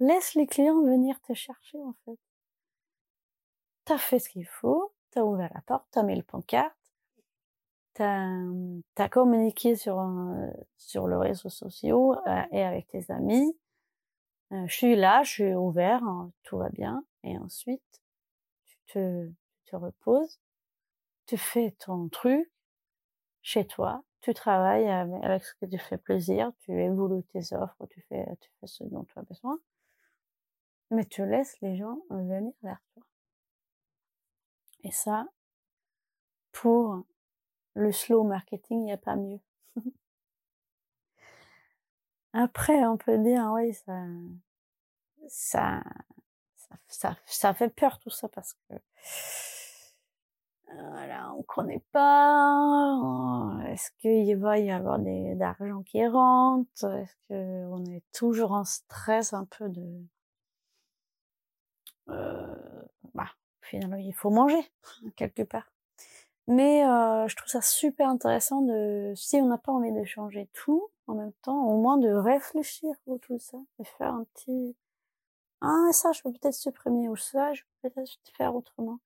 Laisse 0.00 0.34
les 0.34 0.46
clients 0.46 0.82
venir 0.82 1.20
te 1.22 1.32
chercher, 1.32 1.78
en 1.82 1.94
fait 2.04 2.18
t'as 3.86 3.98
fait 3.98 4.18
ce 4.18 4.28
qu'il 4.28 4.46
faut, 4.46 4.92
t'as 5.10 5.22
ouvert 5.22 5.50
la 5.54 5.62
porte, 5.62 5.86
t'as 5.90 6.02
mis 6.02 6.16
le 6.16 6.22
pancarte, 6.22 6.75
t'as 7.96 8.28
as 8.98 9.08
communiqué 9.08 9.74
sur 9.74 9.98
euh, 10.00 10.50
sur 10.76 11.06
le 11.06 11.16
réseau 11.18 11.48
social 11.48 11.94
euh, 12.26 12.42
et 12.52 12.62
avec 12.62 12.88
tes 12.88 13.10
amis. 13.10 13.56
Euh, 14.52 14.66
je 14.66 14.74
suis 14.74 14.96
là, 14.96 15.22
je 15.22 15.30
suis 15.30 15.54
ouvert, 15.54 16.02
hein, 16.04 16.30
tout 16.44 16.58
va 16.58 16.68
bien. 16.68 17.04
Et 17.24 17.36
ensuite, 17.38 18.02
tu 18.66 18.76
te, 18.86 19.30
te 19.64 19.76
reposes, 19.76 20.38
tu 21.26 21.36
fais 21.36 21.72
ton 21.72 22.08
truc 22.08 22.50
chez 23.42 23.66
toi, 23.66 24.04
tu 24.20 24.34
travailles 24.34 24.88
avec 24.88 25.44
ce 25.44 25.54
que 25.54 25.66
tu 25.66 25.78
fais 25.78 25.98
plaisir, 25.98 26.52
tu 26.60 26.72
évolues 26.80 27.24
tes 27.32 27.54
offres, 27.54 27.86
tu 27.90 28.02
fais, 28.02 28.26
tu 28.40 28.50
fais 28.60 28.66
ce 28.66 28.84
dont 28.84 29.04
tu 29.04 29.18
as 29.18 29.22
besoin, 29.22 29.58
mais 30.90 31.04
tu 31.06 31.26
laisses 31.26 31.58
les 31.62 31.76
gens 31.76 31.98
venir 32.10 32.52
vers 32.62 32.80
toi. 32.94 33.02
Et 34.84 34.92
ça, 34.92 35.26
pour 36.52 37.04
le 37.76 37.92
slow 37.92 38.24
marketing, 38.24 38.80
il 38.80 38.84
n'y 38.84 38.92
a 38.92 38.96
pas 38.96 39.16
mieux. 39.16 39.38
Après, 42.32 42.84
on 42.86 42.96
peut 42.96 43.18
dire, 43.18 43.50
oui, 43.54 43.74
ça, 43.74 44.04
ça, 45.28 45.82
ça, 46.88 47.16
ça, 47.26 47.54
fait 47.54 47.68
peur 47.68 47.98
tout 47.98 48.10
ça 48.10 48.28
parce 48.28 48.54
que 48.68 48.74
voilà, 50.68 51.32
on 51.34 51.42
connaît 51.42 51.84
pas. 51.92 53.58
Est-ce 53.68 53.90
qu'il 53.98 54.36
va 54.36 54.58
y 54.58 54.70
avoir 54.70 54.98
des 54.98 55.34
d'argent 55.34 55.82
qui 55.82 56.06
rentre 56.06 56.84
Est-ce 56.84 57.14
qu'on 57.28 57.84
est 57.86 58.04
toujours 58.12 58.52
en 58.52 58.64
stress 58.64 59.32
un 59.32 59.44
peu 59.44 59.68
de 59.68 60.06
euh, 62.08 62.54
bah, 63.14 63.30
finalement, 63.60 63.96
il 63.96 64.14
faut 64.14 64.30
manger 64.30 64.60
quelque 65.16 65.42
part. 65.42 65.70
Mais 66.48 66.84
euh, 66.84 67.26
je 67.28 67.36
trouve 67.36 67.48
ça 67.48 67.60
super 67.60 68.08
intéressant 68.08 68.62
de, 68.62 69.12
si 69.16 69.36
on 69.36 69.46
n'a 69.46 69.58
pas 69.58 69.72
envie 69.72 69.92
de 69.92 70.04
changer 70.04 70.48
tout 70.52 70.88
en 71.08 71.14
même 71.14 71.32
temps, 71.42 71.64
au 71.66 71.80
moins 71.80 71.98
de 71.98 72.08
réfléchir 72.10 72.90
au 73.06 73.18
tout 73.18 73.38
ça, 73.38 73.58
de 73.78 73.84
faire 73.84 74.14
un 74.14 74.24
petit, 74.24 74.76
ah 75.60 75.88
ça 75.92 76.12
je 76.12 76.22
peux 76.22 76.32
peut-être 76.32 76.54
supprimer 76.54 77.08
ou 77.08 77.16
ça 77.16 77.52
je 77.54 77.62
peux 77.82 77.90
peut-être 77.90 78.18
faire 78.36 78.54
autrement. 78.54 79.00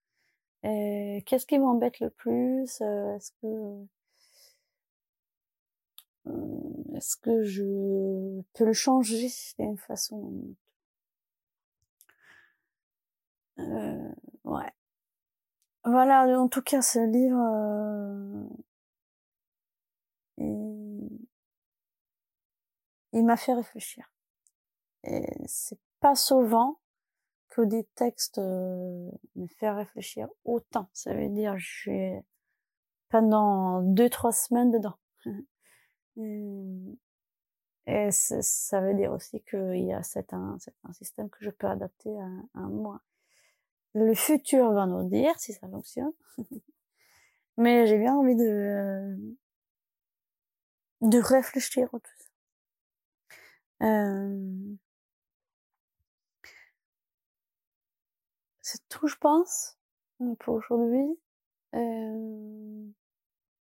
Et 0.64 1.22
qu'est-ce 1.26 1.46
qui 1.46 1.59
m'embête 1.59 2.00
le 2.00 2.11
plus 2.11 2.81
euh, 2.83 3.16
Est-ce 3.16 3.33
que 3.42 3.46
euh, 6.26 6.96
est-ce 6.96 7.16
que 7.16 7.44
je 7.44 8.42
peux 8.55 8.64
le 8.64 8.72
changer 8.72 9.29
d'une 9.59 9.79
façon 9.79 10.33
euh, 13.59 14.12
ouais. 14.44 14.72
Voilà, 15.85 16.27
en 16.38 16.49
tout 16.49 16.62
cas, 16.62 16.83
ce 16.83 16.99
livre, 16.99 17.38
euh, 20.38 21.01
il, 23.12 23.25
m'a 23.25 23.37
fait 23.37 23.55
réfléchir. 23.55 24.12
Et 25.05 25.27
c'est 25.47 25.79
pas 26.01 26.14
souvent 26.14 26.81
que 27.49 27.62
des 27.62 27.85
textes 27.95 28.38
euh, 28.38 29.11
me 29.37 29.47
font 29.47 29.75
réfléchir 29.77 30.29
autant. 30.45 30.88
Ça 30.93 31.14
veut 31.14 31.31
dire, 31.31 31.59
je 31.59 31.66
suis 31.66 32.12
pendant 33.09 33.83
deux, 33.83 34.11
trois 34.11 34.33
semaines 34.33 34.71
dedans. 34.71 34.99
Et 37.87 38.11
ça 38.12 38.81
veut 38.81 38.95
dire 38.95 39.12
aussi 39.12 39.43
qu'il 39.43 39.85
y 39.85 39.93
a 39.93 40.01
un, 40.33 40.93
système 40.93 41.31
que 41.31 41.43
je 41.45 41.51
peux 41.51 41.66
adapter 41.66 42.14
à 42.55 42.61
moi. 42.61 43.01
Le 43.94 44.14
futur 44.14 44.72
va 44.72 44.87
nous 44.87 45.09
dire 45.09 45.38
si 45.38 45.53
ça 45.53 45.68
fonctionne. 45.68 46.12
Mais 47.57 47.87
j'ai 47.87 47.98
bien 47.98 48.14
envie 48.14 48.37
de, 48.37 49.16
de 51.03 51.18
réfléchir 51.18 51.88
au 51.92 51.98
tout 51.98 52.11
ça. 52.18 53.87
Euh, 53.87 54.76
c'est 58.62 58.88
tout, 58.88 59.09
je 59.09 59.16
pense, 59.16 59.79
pour 60.38 60.55
aujourd'hui. 60.55 61.18
Euh, 61.74 62.87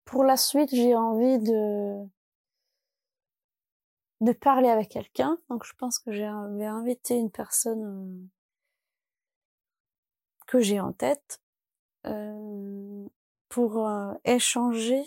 pour 0.06 0.24
la 0.24 0.38
suite, 0.38 0.70
j'ai 0.72 0.96
envie 0.96 1.40
de 1.40 2.06
de 4.22 4.32
parler 4.32 4.70
avec 4.70 4.90
quelqu'un. 4.90 5.38
Donc, 5.50 5.66
je 5.66 5.74
pense 5.78 6.00
que 6.00 6.12
j'ai 6.12 6.26
invité 6.26 7.16
une 7.16 7.32
personne 7.32 7.84
euh, 7.84 8.28
que 10.46 10.60
j'ai 10.60 10.80
en 10.80 10.94
tête 10.94 11.42
euh, 12.06 13.08
pour 13.50 13.88
euh, 13.88 14.14
échanger 14.26 15.04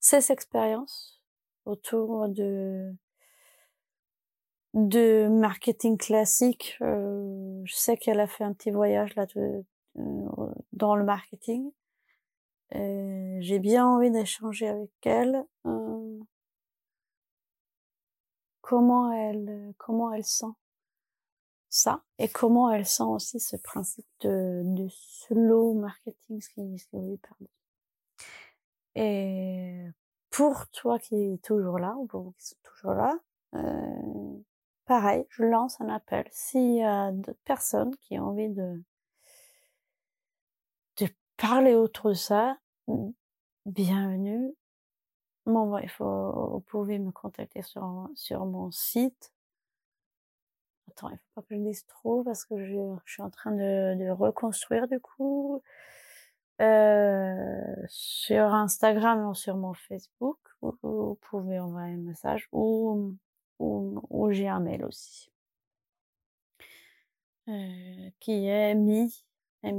ses 0.00 0.32
expériences 0.32 1.20
autour 1.64 2.28
de 2.28 2.92
de 4.74 5.28
marketing 5.28 5.96
classique. 5.96 6.76
Euh, 6.82 7.62
je 7.64 7.74
sais 7.74 7.96
qu'elle 7.96 8.20
a 8.20 8.26
fait 8.26 8.44
un 8.44 8.52
petit 8.52 8.70
voyage 8.70 9.14
là 9.16 9.26
de, 9.26 9.64
dans 10.72 10.94
le 10.94 11.04
marketing. 11.04 11.70
J'ai 12.70 13.58
bien 13.60 13.86
envie 13.86 14.10
d'échanger 14.10 14.68
avec 14.68 14.90
elle. 15.04 15.44
comment 18.60 19.10
elle 19.12 19.72
comment 19.78 20.12
elle 20.12 20.24
sent 20.24 20.54
ça 21.78 22.02
et 22.18 22.28
comment 22.28 22.70
elle 22.70 22.86
sent 22.86 23.04
aussi 23.04 23.40
ce 23.40 23.56
principe 23.56 24.06
de, 24.20 24.86
slow 24.90 25.74
marketing, 25.74 26.40
ce 26.40 26.48
qui, 26.50 27.18
parler. 27.18 27.50
Et 28.94 29.84
pour 30.30 30.68
toi 30.68 30.98
qui 30.98 31.14
es 31.14 31.38
toujours 31.38 31.78
là, 31.78 31.94
ou 31.96 32.06
pour 32.06 32.22
vous 32.22 32.32
qui 32.32 32.46
sont 32.48 32.56
toujours 32.62 32.94
là, 32.94 33.18
euh, 33.54 34.38
pareil, 34.86 35.24
je 35.30 35.44
lance 35.44 35.80
un 35.80 35.88
appel. 35.88 36.26
S'il 36.32 36.76
y 36.76 36.82
a 36.82 37.12
d'autres 37.12 37.38
personnes 37.44 37.94
qui 37.96 38.18
ont 38.18 38.28
envie 38.28 38.50
de, 38.50 38.82
de 40.96 41.08
parler 41.36 41.74
autour 41.74 42.10
de 42.10 42.14
ça, 42.14 42.58
bienvenue. 43.66 44.52
Bon, 45.46 45.78
il 45.78 45.88
faut, 45.88 46.50
vous 46.50 46.60
pouvez 46.60 46.98
me 46.98 47.12
contacter 47.12 47.62
sur, 47.62 48.08
sur 48.14 48.44
mon 48.44 48.70
site 48.70 49.32
Attends, 50.88 51.10
il 51.10 51.18
faut 51.18 51.40
pas 51.40 51.42
que 51.42 51.54
je 51.54 51.60
dise 51.60 51.86
trop 51.86 52.22
parce 52.24 52.44
que 52.44 52.64
je, 52.64 52.96
suis 53.06 53.22
en 53.22 53.30
train 53.30 53.52
de, 53.52 53.94
de 53.98 54.10
reconstruire 54.10 54.88
du 54.88 55.00
coup. 55.00 55.62
Euh, 56.60 57.74
sur 57.86 58.52
Instagram 58.52 59.28
ou 59.28 59.34
sur 59.34 59.56
mon 59.56 59.74
Facebook, 59.74 60.38
vous, 60.60 61.16
pouvez 61.20 61.60
envoyer 61.60 61.94
un 61.94 61.98
message 61.98 62.48
ou, 62.50 63.14
ou, 63.60 64.02
ou 64.10 64.32
j'ai 64.32 64.48
un 64.48 64.58
mail 64.58 64.84
aussi. 64.84 65.30
Euh, 67.48 68.10
qui 68.18 68.46
est 68.46 68.74
mi, 68.74 69.24
my, 69.62 69.72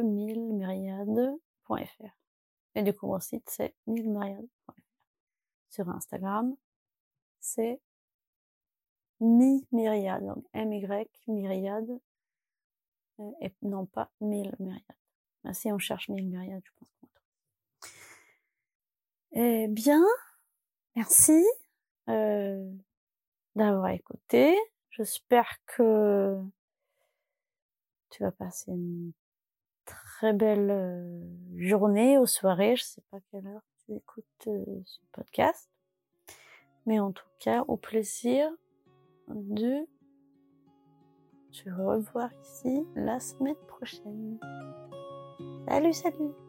myriade.fr. 0.00 1.76
Et 2.76 2.82
du 2.82 2.92
coup, 2.94 3.08
mon 3.08 3.18
site, 3.18 3.50
c'est 3.50 3.74
millemyriade.fr. 3.86 4.72
Sur 5.68 5.88
Instagram, 5.88 6.54
c'est 7.40 7.80
mi 9.20 9.66
myriade, 9.72 10.24
donc 10.26 10.44
MY 10.54 10.86
myriade, 11.26 11.98
euh, 13.20 13.30
et 13.40 13.52
non 13.62 13.86
pas 13.86 14.10
mille 14.20 14.54
myriades. 14.58 14.82
Ben, 15.44 15.52
si 15.52 15.72
on 15.72 15.78
cherche 15.78 16.08
mille 16.08 16.28
myriades, 16.28 16.62
je 16.64 16.70
pense 16.78 16.88
qu'on. 17.00 17.08
Eh 19.32 19.68
bien, 19.68 20.02
merci 20.94 21.44
euh, 22.08 22.70
d'avoir 23.54 23.88
écouté. 23.90 24.56
J'espère 24.90 25.58
que 25.66 26.38
tu 28.10 28.22
vas 28.22 28.32
passer 28.32 28.70
une 28.70 29.12
très 29.84 30.32
belle 30.32 30.70
euh, 30.70 31.20
journée 31.56 32.18
ou 32.18 32.26
soirée. 32.26 32.76
Je 32.76 32.84
sais 32.84 33.02
pas 33.10 33.18
quelle 33.30 33.46
heure 33.46 33.62
tu 33.84 33.94
écoutes 33.94 34.26
ce 34.84 35.00
podcast. 35.12 35.68
Mais 36.86 36.98
en 36.98 37.12
tout 37.12 37.28
cas, 37.40 37.62
au 37.68 37.76
plaisir 37.76 38.50
de 39.28 39.86
se 41.50 41.70
revoir 41.70 42.30
ici 42.42 42.86
la 42.94 43.18
semaine 43.18 43.54
prochaine. 43.66 44.38
Salut, 45.68 45.94
salut 45.94 46.45